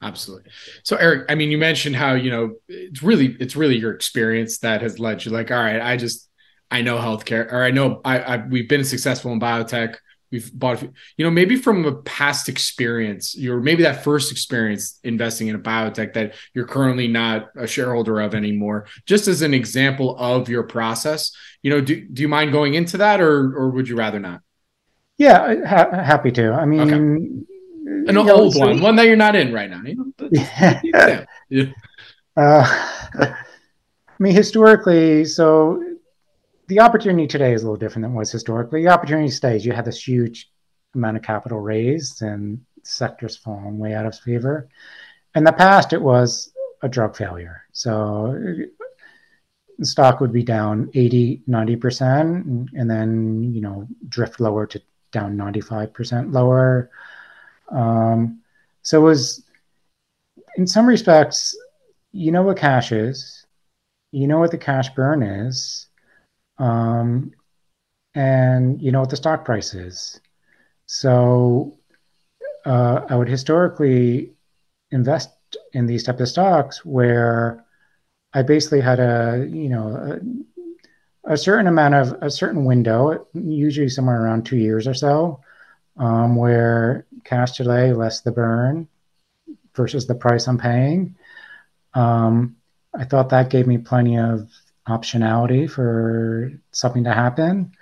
Absolutely. 0.02 0.50
So 0.82 0.96
Erik, 0.96 1.26
I 1.28 1.34
mean, 1.34 1.50
you 1.50 1.58
mentioned 1.58 1.94
how, 1.94 2.14
you 2.14 2.30
know, 2.30 2.54
it's 2.68 3.02
really, 3.02 3.36
it's 3.38 3.54
really 3.54 3.76
your 3.76 3.92
experience 3.92 4.56
that 4.60 4.80
has 4.80 4.98
led 4.98 5.22
you 5.26 5.30
like, 5.30 5.50
all 5.50 5.58
right, 5.58 5.78
I 5.78 5.98
just, 5.98 6.26
I 6.70 6.80
know 6.80 6.96
healthcare 6.96 7.52
or 7.52 7.62
I 7.62 7.70
know 7.70 8.00
I, 8.02 8.20
I 8.20 8.46
we've 8.46 8.68
been 8.68 8.84
successful 8.84 9.32
in 9.32 9.40
biotech 9.40 9.96
we've 10.30 10.52
bought 10.52 10.82
you 10.82 11.24
know 11.24 11.30
maybe 11.30 11.56
from 11.56 11.84
a 11.84 11.92
past 12.02 12.48
experience 12.48 13.36
your 13.36 13.60
maybe 13.60 13.82
that 13.82 14.04
first 14.04 14.30
experience 14.30 14.98
investing 15.02 15.48
in 15.48 15.56
a 15.56 15.58
biotech 15.58 16.12
that 16.12 16.34
you're 16.54 16.66
currently 16.66 17.08
not 17.08 17.48
a 17.56 17.66
shareholder 17.66 18.20
of 18.20 18.34
anymore 18.34 18.86
just 19.06 19.28
as 19.28 19.42
an 19.42 19.54
example 19.54 20.16
of 20.18 20.48
your 20.48 20.62
process 20.62 21.32
you 21.62 21.70
know 21.70 21.80
do, 21.80 22.00
do 22.08 22.22
you 22.22 22.28
mind 22.28 22.52
going 22.52 22.74
into 22.74 22.96
that 22.96 23.20
or 23.20 23.56
or 23.56 23.70
would 23.70 23.88
you 23.88 23.96
rather 23.96 24.20
not 24.20 24.40
yeah 25.18 25.64
ha- 25.66 25.90
happy 26.02 26.30
to 26.30 26.52
i 26.52 26.64
mean 26.64 26.80
okay. 26.80 28.10
an 28.10 28.16
old 28.16 28.54
know, 28.54 28.60
one 28.60 28.80
one 28.80 28.96
that 28.96 29.06
you're 29.06 29.16
not 29.16 29.34
in 29.34 29.52
right 29.52 29.70
now 29.70 29.82
you 29.84 29.96
know, 30.20 30.30
yeah. 30.84 31.24
yeah. 31.48 31.64
Uh, 32.36 32.64
i 33.14 34.22
mean 34.22 34.34
historically 34.34 35.24
so 35.24 35.82
the 36.70 36.80
opportunity 36.80 37.26
today 37.26 37.52
is 37.52 37.62
a 37.62 37.64
little 37.64 37.76
different 37.76 38.04
than 38.04 38.12
it 38.12 38.16
was 38.16 38.30
historically. 38.30 38.84
The 38.84 38.90
opportunity 38.90 39.28
stays. 39.28 39.66
You 39.66 39.72
have 39.72 39.84
this 39.84 40.06
huge 40.06 40.48
amount 40.94 41.16
of 41.16 41.22
capital 41.24 41.58
raised 41.58 42.22
and 42.22 42.64
sectors 42.84 43.36
falling 43.36 43.76
way 43.78 43.92
out 43.92 44.06
of 44.06 44.16
favor. 44.16 44.68
In 45.34 45.42
the 45.42 45.52
past, 45.52 45.92
it 45.92 46.00
was 46.00 46.52
a 46.82 46.88
drug 46.88 47.16
failure. 47.16 47.64
So 47.72 48.38
the 49.78 49.84
stock 49.84 50.20
would 50.20 50.32
be 50.32 50.44
down 50.44 50.88
80, 50.94 51.42
90%, 51.48 52.68
and 52.72 52.88
then, 52.88 53.52
you 53.52 53.60
know, 53.60 53.88
drift 54.08 54.38
lower 54.38 54.64
to 54.68 54.80
down 55.10 55.36
95% 55.36 56.32
lower. 56.32 56.88
Um, 57.72 58.42
so 58.82 59.00
it 59.00 59.04
was, 59.04 59.42
in 60.56 60.68
some 60.68 60.86
respects, 60.86 61.56
you 62.12 62.30
know 62.30 62.42
what 62.42 62.58
cash 62.58 62.92
is, 62.92 63.44
you 64.12 64.28
know 64.28 64.38
what 64.38 64.52
the 64.52 64.58
cash 64.58 64.88
burn 64.90 65.24
is, 65.24 65.88
um, 66.60 67.32
and 68.14 68.80
you 68.80 68.92
know 68.92 69.00
what 69.00 69.10
the 69.10 69.16
stock 69.16 69.44
price 69.44 69.74
is. 69.74 70.20
So 70.86 71.78
uh, 72.64 73.00
I 73.08 73.16
would 73.16 73.28
historically 73.28 74.32
invest 74.90 75.30
in 75.72 75.86
these 75.86 76.04
type 76.04 76.20
of 76.20 76.28
stocks 76.28 76.84
where 76.84 77.64
I 78.34 78.42
basically 78.42 78.80
had 78.80 79.00
a 79.00 79.48
you 79.50 79.68
know 79.68 80.20
a, 81.24 81.32
a, 81.32 81.36
certain 81.36 81.66
amount 81.66 81.94
of 81.94 82.22
a 82.22 82.30
certain 82.30 82.64
window, 82.64 83.26
usually 83.34 83.88
somewhere 83.88 84.22
around 84.22 84.44
two 84.44 84.56
years 84.56 84.86
or 84.86 84.94
so, 84.94 85.40
um, 85.96 86.36
where 86.36 87.06
cash 87.24 87.56
delay 87.56 87.92
less 87.92 88.20
the 88.20 88.32
burn 88.32 88.86
versus 89.74 90.06
the 90.06 90.14
price 90.14 90.46
I'm 90.46 90.58
paying. 90.58 91.16
Um, 91.94 92.56
I 92.94 93.04
thought 93.04 93.30
that 93.30 93.50
gave 93.50 93.66
me 93.66 93.78
plenty 93.78 94.18
of 94.18 94.50
optionality 94.90 95.70
for 95.70 96.52
something 96.72 97.04
to 97.04 97.12
happen, 97.12 97.72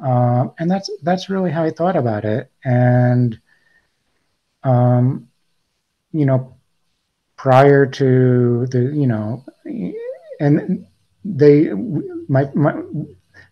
um, 0.00 0.52
and 0.58 0.70
that's 0.70 0.90
that's 1.02 1.28
really 1.28 1.50
how 1.50 1.64
I 1.64 1.70
thought 1.70 1.96
about 1.96 2.24
it. 2.24 2.50
And 2.64 3.38
um, 4.62 5.28
you 6.12 6.26
know, 6.26 6.56
prior 7.36 7.86
to 7.86 8.66
the 8.66 8.92
you 8.94 9.06
know 9.06 9.44
and 10.40 10.86
they 11.24 11.70
my, 12.28 12.50
my 12.54 12.74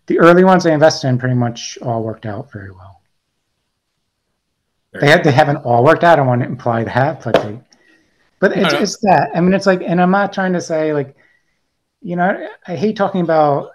the 0.07 0.19
early 0.19 0.43
ones 0.43 0.65
I 0.65 0.73
invested 0.73 1.07
in 1.07 1.17
pretty 1.17 1.35
much 1.35 1.77
all 1.81 2.03
worked 2.03 2.25
out 2.25 2.51
very 2.51 2.71
well. 2.71 3.01
They 4.93 5.07
had 5.09 5.23
they 5.23 5.31
haven't 5.31 5.57
all 5.57 5.83
worked 5.83 6.03
out. 6.03 6.13
I 6.13 6.15
don't 6.17 6.27
want 6.27 6.41
to 6.41 6.47
imply 6.47 6.85
that, 6.85 7.23
but 7.23 7.33
they, 7.33 7.59
but 8.39 8.55
it's, 8.55 8.73
it's 8.73 8.97
that. 9.01 9.31
I 9.35 9.41
mean, 9.41 9.53
it's 9.53 9.65
like, 9.65 9.81
and 9.81 10.01
I'm 10.01 10.11
not 10.11 10.31
trying 10.31 10.53
to 10.53 10.61
say 10.61 10.93
like, 10.93 11.14
you 12.01 12.15
know, 12.15 12.49
I 12.67 12.75
hate 12.75 12.95
talking 12.95 13.21
about 13.21 13.71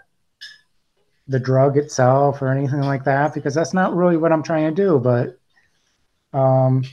the 1.29 1.41
drug 1.41 1.77
itself 1.77 2.43
or 2.43 2.49
anything 2.49 2.81
like 2.83 3.05
that 3.05 3.35
because 3.35 3.55
that's 3.55 3.75
not 3.75 3.95
really 3.95 4.17
what 4.17 4.33
I'm 4.33 4.43
trying 4.43 4.75
to 4.75 4.83
do. 4.83 4.99
But 4.99 5.39
um, 6.37 6.85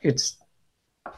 it's 0.00 0.36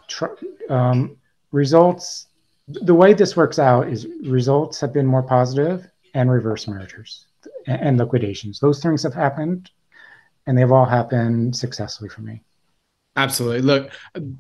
tr- 0.09 0.27
um, 0.69 1.17
results 1.51 2.27
the 2.69 2.95
way 2.95 3.13
this 3.13 3.37
works 3.37 3.59
out 3.59 3.89
is 3.89 4.07
results 4.25 4.81
have 4.81 4.93
been 4.93 5.07
more 5.07 5.23
positive 5.23 5.91
and 6.15 6.31
reverse 6.31 6.69
mergers 6.69 7.27
and, 7.67 7.99
liquidations. 7.99 8.61
Those 8.61 8.83
things 8.83 9.03
have 9.03 9.15
happened 9.15 9.71
and 10.47 10.57
they've 10.57 10.71
all 10.71 10.85
happened 10.85 11.57
successfully 11.57 12.09
for 12.09 12.23
me. 12.23 12.43
Absolutely. 13.15 13.61
Look, 13.61 13.93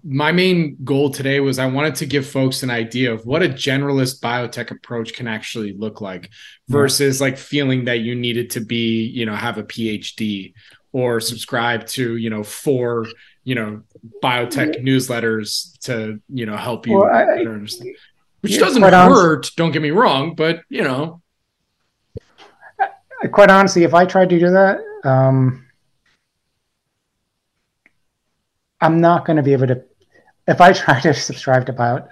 my 0.03 0.33
main 0.33 0.79
goal 0.83 1.11
today 1.11 1.41
was 1.41 1.59
I 1.59 1.67
wanted 1.67 1.95
to 1.97 2.07
give 2.07 2.27
folks 2.27 2.63
an 2.63 2.71
idea 2.71 3.13
of 3.13 3.27
what 3.27 3.43
a 3.43 3.49
generalist 3.49 4.21
biotech 4.21 4.71
approach 4.71 5.13
can 5.13 5.29
actually 5.29 5.75
look 5.75 6.01
like 6.01 6.31
versus 6.69 7.21
like 7.21 7.37
feeling 7.37 7.85
that 7.85 8.01
you 8.01 8.15
needed 8.15 8.51
to 8.51 8.61
be, 8.61 9.05
you 9.05 9.27
know, 9.27 9.35
have 9.35 9.59
a 9.59 9.65
PhD 9.65 10.55
or 10.93 11.21
subscribe 11.21 11.87
to, 11.89 12.17
you 12.17 12.31
know, 12.31 12.43
four, 12.43 13.07
you 13.45 13.55
know, 13.55 13.83
biotech 14.23 14.83
newsletters 14.83 15.79
to, 15.81 16.19
you 16.31 16.47
know, 16.47 16.57
help 16.57 16.87
you 16.87 16.97
well, 16.97 17.11
I, 17.13 17.25
understand 17.25 17.95
which 18.43 18.59
doesn't 18.59 18.83
hurt. 18.83 19.51
Don't 19.57 19.73
get 19.73 19.83
me 19.83 19.91
wrong, 19.91 20.35
but 20.35 20.63
you 20.69 20.83
know, 20.83 21.23
quite 23.31 23.51
honestly, 23.51 23.85
if 23.85 23.95
I 23.95 24.05
tried 24.05 24.31
to 24.31 24.39
do 24.39 24.51
that, 24.51 24.79
um, 25.05 25.62
I'm 28.83 29.01
not 29.01 29.25
going 29.25 29.37
to 29.37 29.43
be 29.43 29.53
able 29.53 29.69
to. 29.69 29.83
If 30.49 30.61
I 30.61 30.73
try 30.73 31.01
to 31.01 31.15
subscribe 31.15 31.67
to 31.67 31.73
bio, 31.73 32.07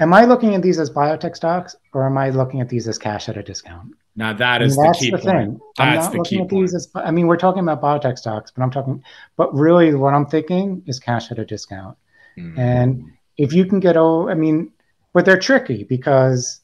am 0.00 0.12
I 0.12 0.24
looking 0.24 0.54
at 0.54 0.62
these 0.62 0.78
as 0.80 0.90
biotech 0.90 1.36
stocks 1.36 1.76
or 1.94 2.04
am 2.04 2.18
I 2.18 2.30
looking 2.30 2.60
at 2.60 2.68
these 2.68 2.88
as 2.88 2.98
cash 2.98 3.28
at 3.28 3.36
a 3.36 3.42
discount? 3.42 3.92
Now 4.16 4.32
that 4.32 4.60
is 4.60 4.74
the 4.74 4.96
key 4.98 5.10
the 5.10 5.18
point. 5.18 5.24
Thing. 5.24 5.60
I'm 5.78 5.94
not 5.94 6.14
looking 6.14 6.40
at 6.40 6.50
point. 6.50 6.62
these 6.62 6.74
as. 6.74 6.90
I 6.94 7.12
mean, 7.12 7.28
we're 7.28 7.36
talking 7.36 7.62
about 7.62 7.80
biotech 7.80 8.18
stocks, 8.18 8.50
but 8.50 8.62
I'm 8.62 8.70
talking. 8.70 9.02
But 9.36 9.54
really, 9.54 9.94
what 9.94 10.12
I'm 10.12 10.26
thinking 10.26 10.82
is 10.86 10.98
cash 10.98 11.30
at 11.30 11.38
a 11.38 11.44
discount. 11.44 11.96
Mm. 12.36 12.58
And 12.58 13.04
if 13.38 13.52
you 13.52 13.64
can 13.64 13.78
get 13.78 13.96
oh, 13.96 14.28
I 14.28 14.34
mean, 14.34 14.72
but 15.12 15.24
they're 15.24 15.38
tricky 15.38 15.84
because 15.84 16.60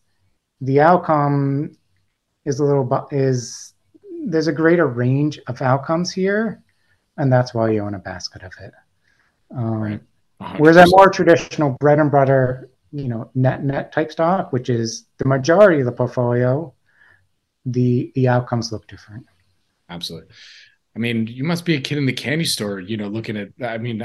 the 0.60 0.80
outcome 0.80 1.76
is 2.44 2.58
a 2.58 2.64
little 2.64 3.08
is 3.12 3.74
there's 4.26 4.48
a 4.48 4.52
greater 4.52 4.88
range 4.88 5.38
of 5.46 5.62
outcomes 5.62 6.10
here, 6.10 6.62
and 7.16 7.32
that's 7.32 7.54
why 7.54 7.70
you 7.70 7.80
own 7.80 7.94
a 7.94 8.00
basket 8.00 8.42
of 8.42 8.52
it. 8.60 8.72
Um, 9.50 9.82
right. 9.82 10.00
Whereas 10.58 10.76
a 10.76 10.86
more 10.88 11.08
traditional 11.08 11.76
bread 11.80 11.98
and 11.98 12.10
butter, 12.10 12.70
you 12.92 13.08
know, 13.08 13.30
net 13.34 13.64
net 13.64 13.92
type 13.92 14.12
stock, 14.12 14.52
which 14.52 14.68
is 14.68 15.06
the 15.18 15.24
majority 15.26 15.80
of 15.80 15.86
the 15.86 15.92
portfolio, 15.92 16.72
the 17.64 18.12
the 18.14 18.28
outcomes 18.28 18.72
look 18.72 18.86
different. 18.86 19.26
Absolutely. 19.88 20.28
I 20.94 20.98
mean, 20.98 21.26
you 21.26 21.44
must 21.44 21.64
be 21.64 21.74
a 21.74 21.80
kid 21.80 21.98
in 21.98 22.06
the 22.06 22.12
candy 22.12 22.44
store, 22.44 22.80
you 22.80 22.96
know, 22.96 23.08
looking 23.08 23.36
at. 23.36 23.48
I 23.62 23.78
mean, 23.78 24.02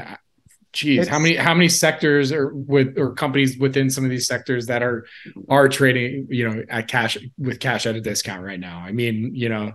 Geez, 0.72 1.06
how 1.06 1.18
many 1.18 1.36
how 1.36 1.52
many 1.52 1.68
sectors 1.68 2.32
or 2.32 2.48
with 2.54 2.96
or 2.96 3.12
companies 3.12 3.58
within 3.58 3.90
some 3.90 4.04
of 4.04 4.10
these 4.10 4.26
sectors 4.26 4.66
that 4.68 4.82
are 4.82 5.04
are 5.50 5.68
trading, 5.68 6.28
you 6.30 6.48
know, 6.48 6.62
at 6.70 6.88
cash 6.88 7.18
with 7.36 7.60
cash 7.60 7.84
at 7.84 7.94
a 7.94 8.00
discount 8.00 8.42
right 8.42 8.58
now? 8.58 8.78
I 8.78 8.92
mean, 8.92 9.34
you 9.34 9.50
know, 9.50 9.74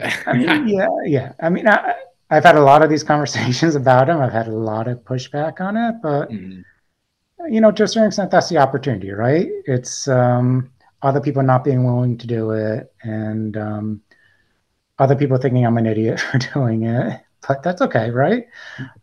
I 0.00 0.32
mean, 0.34 0.68
yeah, 0.68 0.88
yeah. 1.06 1.32
I 1.40 1.48
mean, 1.48 1.66
I, 1.66 1.94
have 2.34 2.44
had 2.44 2.56
a 2.56 2.62
lot 2.62 2.82
of 2.82 2.90
these 2.90 3.02
conversations 3.02 3.74
about 3.82 4.06
them. 4.06 4.20
I've 4.20 4.32
had 4.32 4.48
a 4.48 4.54
lot 4.54 4.88
of 4.88 5.04
pushback 5.04 5.60
on 5.60 5.76
it, 5.76 5.96
but 6.02 6.30
mm-hmm. 6.30 7.52
you 7.52 7.60
know, 7.60 7.70
to 7.72 7.84
a 7.84 7.88
certain 7.88 8.08
extent, 8.08 8.30
that's 8.30 8.48
the 8.48 8.58
opportunity, 8.58 9.10
right? 9.10 9.48
It's 9.66 10.08
um, 10.08 10.70
other 11.02 11.20
people 11.20 11.42
not 11.42 11.64
being 11.64 11.84
willing 11.84 12.18
to 12.18 12.26
do 12.26 12.50
it, 12.52 12.92
and 13.02 13.56
um, 13.56 14.02
other 14.98 15.16
people 15.16 15.38
thinking 15.38 15.66
I'm 15.66 15.78
an 15.78 15.86
idiot 15.86 16.20
for 16.30 16.38
doing 16.38 16.84
it 16.84 17.20
but 17.46 17.62
that's 17.62 17.80
okay, 17.82 18.10
right? 18.10 18.46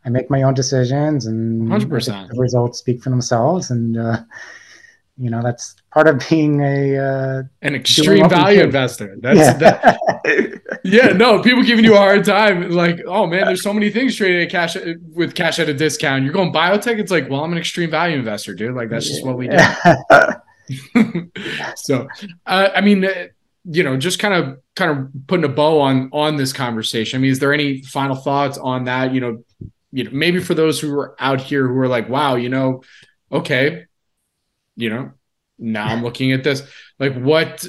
I 0.06 0.10
make 0.10 0.30
my 0.30 0.44
own 0.44 0.54
decisions, 0.54 1.26
and 1.26 1.68
100%. 1.68 2.30
the 2.30 2.40
results 2.40 2.80
speak 2.80 3.02
for 3.02 3.10
themselves, 3.10 3.72
and 3.72 3.98
uh, 3.98 4.20
you 5.18 5.30
know 5.30 5.42
that's 5.42 5.76
part 5.92 6.08
of 6.08 6.24
being 6.30 6.62
a 6.62 6.98
uh, 6.98 7.44
an 7.62 7.76
extreme 7.76 8.30
value 8.30 8.62
investor. 8.62 9.18
That's 9.20 9.40
yeah. 9.40 9.54
That, 9.54 10.00
yeah, 10.84 11.08
no, 11.08 11.42
people 11.42 11.64
giving 11.64 11.84
you 11.84 11.96
a 11.96 11.98
hard 11.98 12.24
time, 12.26 12.70
like, 12.70 13.00
oh 13.08 13.26
man, 13.26 13.46
there's 13.46 13.64
so 13.64 13.74
many 13.74 13.90
things 13.90 14.16
traded 14.16 14.44
at 14.44 14.52
cash 14.52 14.78
with 15.14 15.36
cash 15.36 15.60
at 15.60 15.70
a 15.70 15.74
discount. 15.74 16.24
You're 16.24 16.34
going 16.34 16.54
biotech. 16.54 17.00
It's 17.00 17.12
like, 17.12 17.30
well, 17.30 17.44
I'm 17.44 17.52
an 17.52 17.58
extreme 17.58 17.90
value 17.90 18.18
investor, 18.18 18.54
dude. 18.54 18.76
Like 18.76 18.90
that's 18.90 19.08
just 19.08 19.26
what 19.26 19.38
we 19.38 19.48
do. 19.48 19.58
so, 21.76 22.08
uh, 22.46 22.70
I 22.76 22.82
mean 22.82 23.08
you 23.70 23.84
know, 23.84 23.98
just 23.98 24.20
kind 24.20 24.34
of 24.34 24.60
kind 24.76 24.92
of 24.92 25.28
putting 25.28 25.44
a 25.44 25.50
bow 25.50 25.82
on 25.82 26.10
on 26.14 26.38
this 26.38 26.54
conversation. 26.54 27.18
I 27.18 27.22
mean, 27.22 27.32
is 27.32 27.40
there 27.40 27.54
any 27.54 27.82
final 27.82 28.16
thoughts 28.16 28.58
on 28.58 28.86
that? 28.86 29.14
You 29.14 29.20
know, 29.20 29.44
you 29.92 30.06
know, 30.06 30.12
maybe 30.14 30.40
for 30.40 30.54
those 30.54 30.80
who 30.80 30.98
are 30.98 31.16
out 31.20 31.42
here 31.42 31.68
who 31.68 31.78
are 31.80 31.88
like, 31.88 32.08
wow, 32.08 32.36
you 32.36 32.50
know, 32.50 32.84
okay, 33.32 33.87
you 34.78 34.90
know, 34.90 35.12
now 35.60 35.88
I'm 35.88 36.04
looking 36.04 36.32
at 36.32 36.44
this. 36.44 36.62
Like, 37.00 37.16
what 37.16 37.68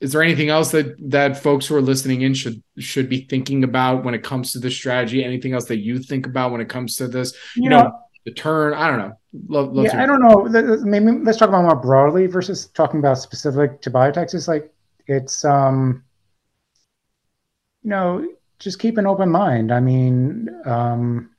is 0.00 0.12
there 0.12 0.22
anything 0.22 0.50
else 0.50 0.70
that 0.70 0.94
that 1.10 1.42
folks 1.42 1.66
who 1.66 1.74
are 1.74 1.82
listening 1.82 2.22
in 2.22 2.34
should 2.34 2.62
should 2.78 3.08
be 3.08 3.26
thinking 3.28 3.64
about 3.64 4.04
when 4.04 4.14
it 4.14 4.22
comes 4.22 4.52
to 4.52 4.60
this 4.60 4.76
strategy? 4.76 5.24
Anything 5.24 5.54
else 5.54 5.64
that 5.64 5.78
you 5.78 5.98
think 5.98 6.26
about 6.26 6.52
when 6.52 6.60
it 6.60 6.68
comes 6.68 6.96
to 6.96 7.08
this? 7.08 7.32
You, 7.56 7.64
you 7.64 7.70
know, 7.70 7.82
know, 7.82 7.98
the 8.24 8.30
turn. 8.30 8.74
I 8.74 8.88
don't 8.88 8.98
know. 8.98 9.18
Love, 9.48 9.72
love 9.72 9.86
yeah, 9.86 10.02
I 10.02 10.06
don't 10.06 10.22
know. 10.22 10.78
Maybe 10.84 11.18
let's 11.24 11.38
talk 11.38 11.48
about 11.48 11.64
more 11.64 11.76
broadly 11.76 12.26
versus 12.26 12.66
talking 12.68 13.00
about 13.00 13.18
specific 13.18 13.80
to 13.82 13.90
biotechs. 13.90 14.34
It's 14.34 14.48
like 14.48 14.72
it's 15.06 15.44
um 15.44 16.04
you 17.82 17.90
know 17.90 18.28
just 18.58 18.78
keep 18.78 18.98
an 18.98 19.06
open 19.06 19.30
mind 19.30 19.72
i 19.72 19.80
mean 19.80 20.48
um 20.64 21.30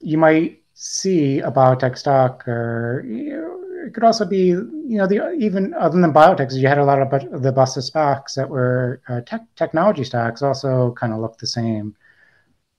you 0.00 0.18
might 0.18 0.61
see 0.74 1.40
a 1.40 1.50
biotech 1.50 1.96
stock 1.98 2.46
or 2.48 3.04
you 3.06 3.36
know, 3.36 3.86
it 3.86 3.94
could 3.94 4.04
also 4.04 4.24
be 4.24 4.46
you 4.46 4.98
know 4.98 5.06
the 5.06 5.32
even 5.32 5.74
other 5.74 6.00
than 6.00 6.12
biotechs 6.12 6.54
you 6.54 6.68
had 6.68 6.78
a 6.78 6.84
lot 6.84 7.00
of 7.00 7.42
the 7.42 7.52
busted 7.52 7.82
stocks 7.82 8.34
that 8.34 8.48
were 8.48 9.00
uh, 9.08 9.20
tech, 9.22 9.42
technology 9.56 10.04
stocks 10.04 10.42
also 10.42 10.92
kind 10.92 11.12
of 11.12 11.18
look 11.18 11.36
the 11.38 11.46
same 11.46 11.94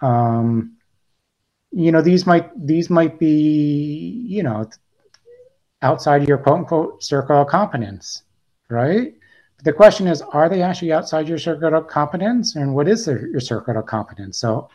um 0.02 0.76
you 1.72 1.92
know 1.92 2.02
these 2.02 2.26
might 2.26 2.50
these 2.66 2.90
might 2.90 3.20
be 3.20 4.26
you 4.28 4.44
know 4.44 4.68
outside 5.82 6.28
your 6.28 6.38
quote 6.38 6.60
unquote 6.60 7.04
circle 7.04 7.42
of 7.42 7.48
competence 7.48 8.24
right 8.70 9.14
the 9.64 9.74
question 9.74 10.08
is, 10.08 10.22
are 10.22 10.50
they 10.50 10.62
actually 10.62 10.92
outside 10.92 11.28
your 11.28 11.38
circle 11.38 11.74
of 11.74 11.88
competence? 11.88 12.56
And 12.56 12.76
what 12.76 12.88
is 12.88 13.06
their, 13.06 13.28
your 13.28 13.40
circle 13.40 13.78
of 13.78 13.86
competence? 13.86 14.38
So 14.38 14.70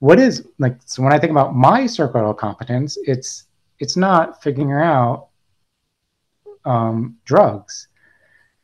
what 0.00 0.18
is 0.18 0.46
like 0.58 0.76
so 0.84 1.02
when 1.02 1.12
I 1.12 1.18
think 1.18 1.30
about 1.30 1.54
my 1.54 1.86
circle 1.86 2.30
of 2.30 2.36
competence, 2.36 2.98
it's 3.04 3.44
it's 3.78 3.96
not 3.96 4.42
figuring 4.42 4.72
out 4.72 5.28
um, 6.64 7.16
drugs 7.24 7.88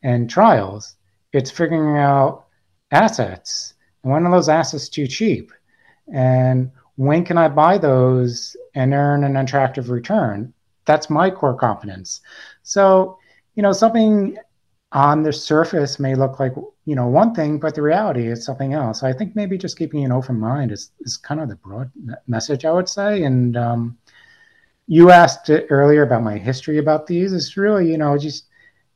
and 0.03 0.29
trials. 0.29 0.97
It's 1.33 1.51
figuring 1.51 1.99
out 1.99 2.47
assets. 2.91 3.75
And 4.03 4.13
when 4.13 4.27
are 4.27 4.31
those 4.31 4.49
assets 4.49 4.89
too 4.89 5.07
cheap? 5.07 5.51
And 6.13 6.71
when 6.97 7.25
can 7.25 7.39
I 7.39 7.49
buy 7.49 7.79
those 7.79 8.57
and 8.75 8.93
earn 8.93 9.25
an 9.25 9.37
attractive 9.37 9.91
return? 9.91 10.53
That's 10.85 11.11
my 11.11 11.31
core 11.31 11.57
competence. 11.57 12.21
So, 12.63 13.19
you 13.55 13.63
know, 13.63 13.73
something 13.73 14.37
on 14.93 15.23
the 15.23 15.33
surface 15.33 15.99
may 15.99 16.15
look 16.15 16.39
like 16.39 16.53
you 16.85 16.95
know 16.95 17.07
one 17.07 17.35
thing, 17.35 17.59
but 17.59 17.75
the 17.75 17.83
reality 17.83 18.27
is 18.29 18.45
something 18.45 18.75
else. 18.75 19.03
I 19.03 19.13
think 19.13 19.35
maybe 19.35 19.57
just 19.59 19.79
keeping 19.79 20.05
an 20.05 20.13
open 20.13 20.39
mind 20.39 20.73
is 20.73 20.91
is 21.01 21.17
kind 21.17 21.41
of 21.41 21.49
the 21.49 21.57
broad 21.57 21.91
message 22.27 22.65
I 22.65 22.73
would 22.73 22.89
say. 22.89 23.23
And 23.25 23.57
um, 23.57 23.99
you 24.87 25.11
asked 25.11 25.51
earlier 25.71 26.03
about 26.03 26.23
my 26.23 26.39
history 26.39 26.79
about 26.79 27.07
these. 27.07 27.33
It's 27.33 27.57
really 27.57 27.91
you 27.91 27.99
know 27.99 28.19
just 28.19 28.47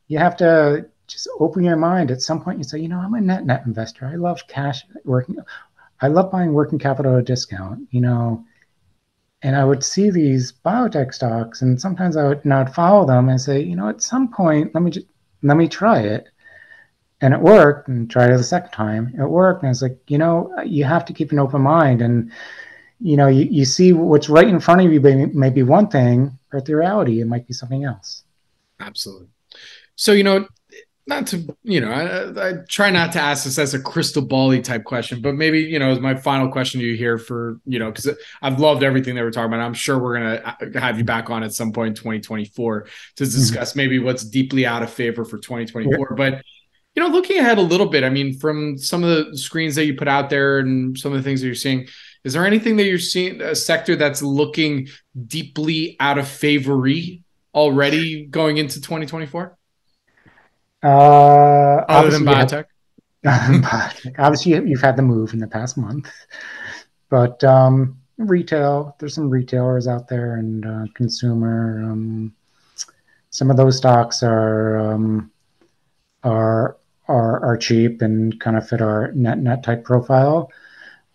you 0.07 0.17
have 0.19 0.35
to 0.37 0.87
just 1.07 1.27
open 1.39 1.63
your 1.63 1.75
mind. 1.75 2.11
At 2.11 2.21
some 2.21 2.41
point, 2.41 2.59
you 2.59 2.63
say, 2.63 2.79
you 2.79 2.87
know, 2.87 2.99
I'm 2.99 3.13
a 3.15 3.21
net 3.21 3.45
net 3.45 3.63
investor. 3.65 4.05
I 4.05 4.15
love 4.15 4.47
cash 4.47 4.83
working. 5.05 5.37
I 6.01 6.07
love 6.07 6.31
buying 6.31 6.53
working 6.53 6.79
capital 6.79 7.15
at 7.15 7.19
a 7.19 7.23
discount. 7.23 7.87
You 7.91 8.01
know, 8.01 8.45
and 9.41 9.55
I 9.55 9.65
would 9.65 9.83
see 9.83 10.09
these 10.09 10.53
biotech 10.65 11.13
stocks, 11.13 11.61
and 11.61 11.79
sometimes 11.79 12.15
I 12.17 12.27
would 12.27 12.45
not 12.45 12.73
follow 12.73 13.05
them 13.05 13.29
and 13.29 13.39
say, 13.41 13.61
you 13.61 13.75
know, 13.75 13.89
at 13.89 14.01
some 14.01 14.31
point, 14.31 14.73
let 14.73 14.83
me 14.83 14.91
just 14.91 15.07
let 15.43 15.57
me 15.57 15.67
try 15.67 15.99
it. 16.01 16.29
And 17.21 17.33
it 17.33 17.39
worked, 17.41 17.89
and 17.89 18.09
tried 18.09 18.31
it 18.31 18.37
the 18.37 18.43
second 18.43 18.71
time. 18.71 19.13
It 19.19 19.27
worked, 19.27 19.63
and 19.63 19.69
it's 19.69 19.81
like, 19.81 19.97
you 20.07 20.17
know, 20.17 20.53
you 20.65 20.85
have 20.85 21.03
to 21.05 21.13
keep 21.13 21.31
an 21.31 21.39
open 21.39 21.61
mind, 21.61 22.01
and 22.01 22.31
you 23.01 23.17
know, 23.17 23.27
you, 23.27 23.45
you 23.45 23.65
see 23.65 23.93
what's 23.93 24.29
right 24.29 24.47
in 24.47 24.59
front 24.59 24.81
of 24.81 24.91
you 24.91 25.01
may, 25.01 25.25
may 25.25 25.49
be 25.49 25.63
one 25.63 25.87
thing, 25.87 26.37
but 26.51 26.65
the 26.65 26.75
reality 26.75 27.21
it 27.21 27.25
might 27.25 27.47
be 27.47 27.53
something 27.53 27.83
else. 27.83 28.23
Absolutely. 28.79 29.27
So 29.95 30.13
you 30.13 30.23
know, 30.23 30.47
not 31.09 31.27
to 31.27 31.55
you 31.63 31.81
know 31.81 31.91
I, 31.91 32.49
I, 32.49 32.53
try 32.69 32.91
not 32.91 33.11
to 33.13 33.19
ask 33.19 33.43
this 33.43 33.57
as 33.57 33.73
a 33.73 33.79
crystal 33.81 34.21
bally 34.21 34.61
type 34.61 34.85
question 34.85 35.21
but 35.21 35.33
maybe 35.33 35.59
you 35.59 35.79
know 35.79 35.89
as 35.89 35.99
my 35.99 36.15
final 36.15 36.49
question 36.49 36.79
to 36.79 36.85
you 36.85 36.95
here 36.95 37.17
for 37.17 37.59
you 37.65 37.79
know 37.79 37.91
because 37.91 38.15
i've 38.41 38.59
loved 38.59 38.83
everything 38.83 39.15
that 39.15 39.23
we're 39.23 39.31
talking 39.31 39.51
about 39.51 39.59
i'm 39.59 39.73
sure 39.73 39.97
we're 39.97 40.19
going 40.19 40.69
to 40.71 40.79
have 40.79 40.97
you 40.97 41.03
back 41.03 41.29
on 41.29 41.43
at 41.43 41.51
some 41.51 41.73
point 41.73 41.89
in 41.89 41.95
2024 41.95 42.83
to 42.83 42.89
mm-hmm. 42.89 43.23
discuss 43.23 43.71
mm-hmm. 43.71 43.77
maybe 43.77 43.99
what's 43.99 44.23
deeply 44.23 44.65
out 44.65 44.83
of 44.83 44.93
favor 44.93 45.25
for 45.25 45.39
2024 45.39 45.97
yeah. 45.97 46.15
but 46.15 46.43
you 46.99 47.05
know 47.05 47.11
looking 47.15 47.39
ahead 47.39 47.57
a 47.57 47.61
little 47.61 47.85
bit 47.85 48.03
i 48.03 48.09
mean 48.09 48.37
from 48.37 48.77
some 48.77 49.05
of 49.05 49.09
the 49.09 49.37
screens 49.37 49.73
that 49.75 49.85
you 49.85 49.95
put 49.95 50.09
out 50.09 50.29
there 50.29 50.59
and 50.59 50.97
some 50.97 51.13
of 51.13 51.17
the 51.17 51.23
things 51.23 51.39
that 51.39 51.45
you're 51.45 51.55
seeing 51.55 51.87
is 52.25 52.33
there 52.33 52.45
anything 52.45 52.75
that 52.75 52.83
you're 52.83 52.99
seeing 52.99 53.41
a 53.41 53.55
sector 53.55 53.95
that's 53.95 54.21
looking 54.21 54.85
deeply 55.27 55.95
out 56.01 56.17
of 56.17 56.27
favory 56.27 57.23
already 57.55 58.25
going 58.25 58.57
into 58.57 58.81
2024 58.81 59.57
uh, 60.81 60.87
Other 60.87 62.09
than 62.09 62.23
biotech? 62.23 62.65
biotech. 63.25 64.15
Obviously, 64.17 64.53
you've 64.69 64.79
had 64.79 64.95
the 64.95 65.01
move 65.01 65.33
in 65.33 65.39
the 65.39 65.47
past 65.47 65.77
month, 65.77 66.09
but 67.09 67.43
um, 67.43 67.97
retail, 68.17 68.95
there's 68.97 69.13
some 69.13 69.29
retailers 69.29 69.87
out 69.89 70.07
there 70.07 70.37
and 70.37 70.65
uh, 70.65 70.85
consumer. 70.93 71.83
Um, 71.83 72.33
some 73.29 73.51
of 73.51 73.57
those 73.57 73.75
stocks 73.75 74.23
are 74.23 74.79
um, 74.79 75.31
are 76.23 76.78
are 77.09 77.43
are 77.43 77.57
cheap 77.57 78.01
and 78.01 78.39
kind 78.39 78.55
of 78.57 78.67
fit 78.67 78.81
our 78.81 79.11
net 79.13 79.39
net 79.39 79.63
type 79.63 79.83
profile. 79.83 80.51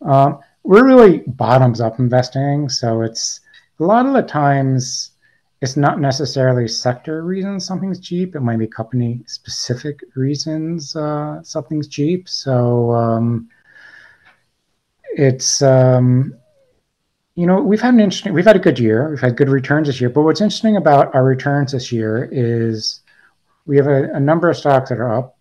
Um, 0.03 0.41
we're 0.65 0.87
really 0.87 1.19
bottoms 1.27 1.81
up 1.81 1.99
investing, 1.99 2.69
so 2.69 3.03
it's 3.03 3.41
a 3.81 3.85
lot 3.85 4.07
of 4.07 4.13
the 4.15 4.23
times 4.23 5.13
it's 5.61 5.77
not 5.79 5.99
necessarily 5.99 6.69
sector 6.69 7.25
reasons 7.25 7.65
something's 7.65 7.99
cheap. 8.01 8.37
It 8.37 8.41
might 8.41 8.59
be 8.59 8.67
company 8.67 9.23
specific 9.27 10.01
reasons 10.15 10.95
uh, 10.95 11.43
something's 11.43 11.89
cheap. 11.89 12.29
So 12.29 12.93
um, 12.93 13.49
it's 15.17 15.63
um, 15.63 16.35
you 17.35 17.47
know 17.47 17.63
we've 17.63 17.81
had 17.81 17.95
an 17.95 18.01
interesting 18.01 18.35
we've 18.35 18.45
had 18.45 18.57
a 18.57 18.67
good 18.69 18.79
year. 18.79 19.11
We've 19.11 19.21
had 19.21 19.37
good 19.37 19.49
returns 19.49 19.87
this 19.87 20.01
year. 20.01 20.11
But 20.11 20.23
what's 20.23 20.41
interesting 20.43 20.77
about 20.77 21.15
our 21.15 21.25
returns 21.25 21.73
this 21.73 21.91
year 21.91 22.29
is 22.31 23.01
we 23.67 23.77
have 23.77 23.87
a, 23.87 24.13
a 24.13 24.21
number 24.21 24.51
of 24.51 24.57
stocks 24.57 24.91
that 24.91 24.99
are 24.99 25.17
up 25.17 25.37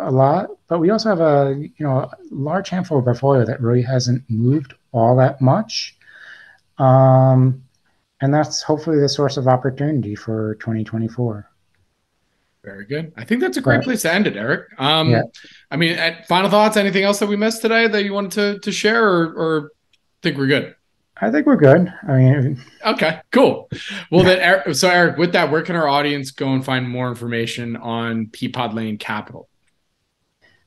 a 0.00 0.10
lot, 0.10 0.50
but 0.68 0.78
we 0.78 0.90
also 0.90 1.08
have 1.08 1.20
a 1.20 1.54
you 1.58 1.86
know 1.86 1.98
a 1.98 2.10
large 2.30 2.68
handful 2.68 2.98
of 2.98 3.04
portfolio 3.04 3.44
that 3.44 3.60
really 3.60 3.82
hasn't 3.82 4.22
moved 4.28 4.74
all 4.92 5.16
that 5.16 5.40
much. 5.40 5.96
Um, 6.78 7.62
and 8.20 8.32
that's 8.32 8.62
hopefully 8.62 8.98
the 8.98 9.08
source 9.08 9.36
of 9.36 9.48
opportunity 9.48 10.14
for 10.14 10.54
2024 10.56 11.48
very 12.64 12.84
good 12.84 13.12
i 13.16 13.24
think 13.24 13.40
that's 13.40 13.56
a 13.56 13.60
great 13.60 13.82
place 13.82 14.02
to 14.02 14.12
end 14.12 14.26
it 14.26 14.36
Erik 14.36 14.66
um 14.80 15.10
yeah. 15.10 15.22
i 15.70 15.76
mean 15.76 15.96
final 16.26 16.50
thoughts 16.50 16.76
anything 16.76 17.04
else 17.04 17.20
that 17.20 17.28
we 17.28 17.36
missed 17.36 17.62
today 17.62 17.86
that 17.86 18.04
you 18.04 18.12
wanted 18.12 18.32
to, 18.32 18.58
to 18.58 18.72
share 18.72 19.06
or, 19.06 19.32
or 19.34 19.72
think 20.22 20.36
we're 20.36 20.48
good 20.48 20.74
I 21.18 21.30
think 21.30 21.46
we're 21.46 21.56
good. 21.56 21.90
I 22.06 22.12
mean, 22.18 22.62
okay, 22.84 23.20
cool. 23.32 23.70
Well, 24.10 24.22
then, 24.22 24.38
Erik, 24.38 24.74
so 24.74 24.90
Erik, 24.90 25.16
with 25.16 25.32
that, 25.32 25.50
where 25.50 25.62
can 25.62 25.74
our 25.74 25.88
audience 25.88 26.30
go 26.30 26.52
and 26.52 26.62
find 26.62 26.86
more 26.86 27.08
information 27.08 27.74
on 27.76 28.26
Peapod 28.26 28.74
Lane 28.74 28.98
Capital? 28.98 29.48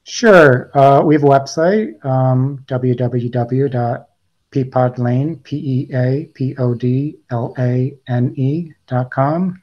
Sure. 0.10 0.76
Uh, 0.78 1.02
we 1.02 1.14
have 1.14 1.24
a 1.24 1.28
website, 1.28 2.04
um, 2.04 2.64
www 2.68 4.06
Peapod 4.52 4.98
Lane, 4.98 5.38
P 5.38 5.58
E 5.58 5.96
A 5.96 6.26
P 6.34 6.56
O 6.58 6.74
D 6.74 7.18
L 7.30 7.54
A 7.58 7.96
N 8.08 8.34
E 8.36 8.72
dot 8.88 9.12
com. 9.12 9.62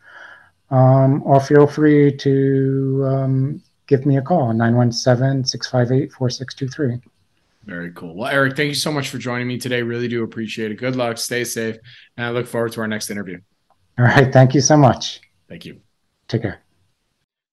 Um, 0.70 1.22
or 1.24 1.40
feel 1.40 1.66
free 1.66 2.16
to 2.16 3.04
um, 3.06 3.62
give 3.87 4.04
me 4.06 4.16
a 4.16 4.22
call, 4.22 4.52
917 4.52 5.44
658 5.44 6.12
4623. 6.12 7.11
Very 7.64 7.92
cool. 7.92 8.14
Well, 8.14 8.30
Erik, 8.30 8.56
thank 8.56 8.68
you 8.68 8.74
so 8.74 8.92
much 8.92 9.09
for 9.09 9.18
joining 9.18 9.48
me 9.48 9.59
today. 9.59 9.82
Really 9.82 10.09
do 10.09 10.22
appreciate 10.22 10.70
it. 10.70 10.76
Good 10.76 10.94
luck. 10.94 11.18
Stay 11.18 11.42
safe. 11.42 11.76
And 12.16 12.26
I 12.26 12.30
look 12.30 12.46
forward 12.46 12.72
to 12.72 12.80
our 12.80 12.88
next 12.88 13.11
interview. 13.11 13.40
All 13.98 14.04
right. 14.04 14.32
Thank 14.32 14.54
you 14.54 14.61
so 14.61 14.76
much. 14.76 15.20
Thank 15.48 15.64
you. 15.64 15.80
Take 16.28 16.42
care. 16.42 16.65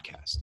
podcast. 0.00 0.38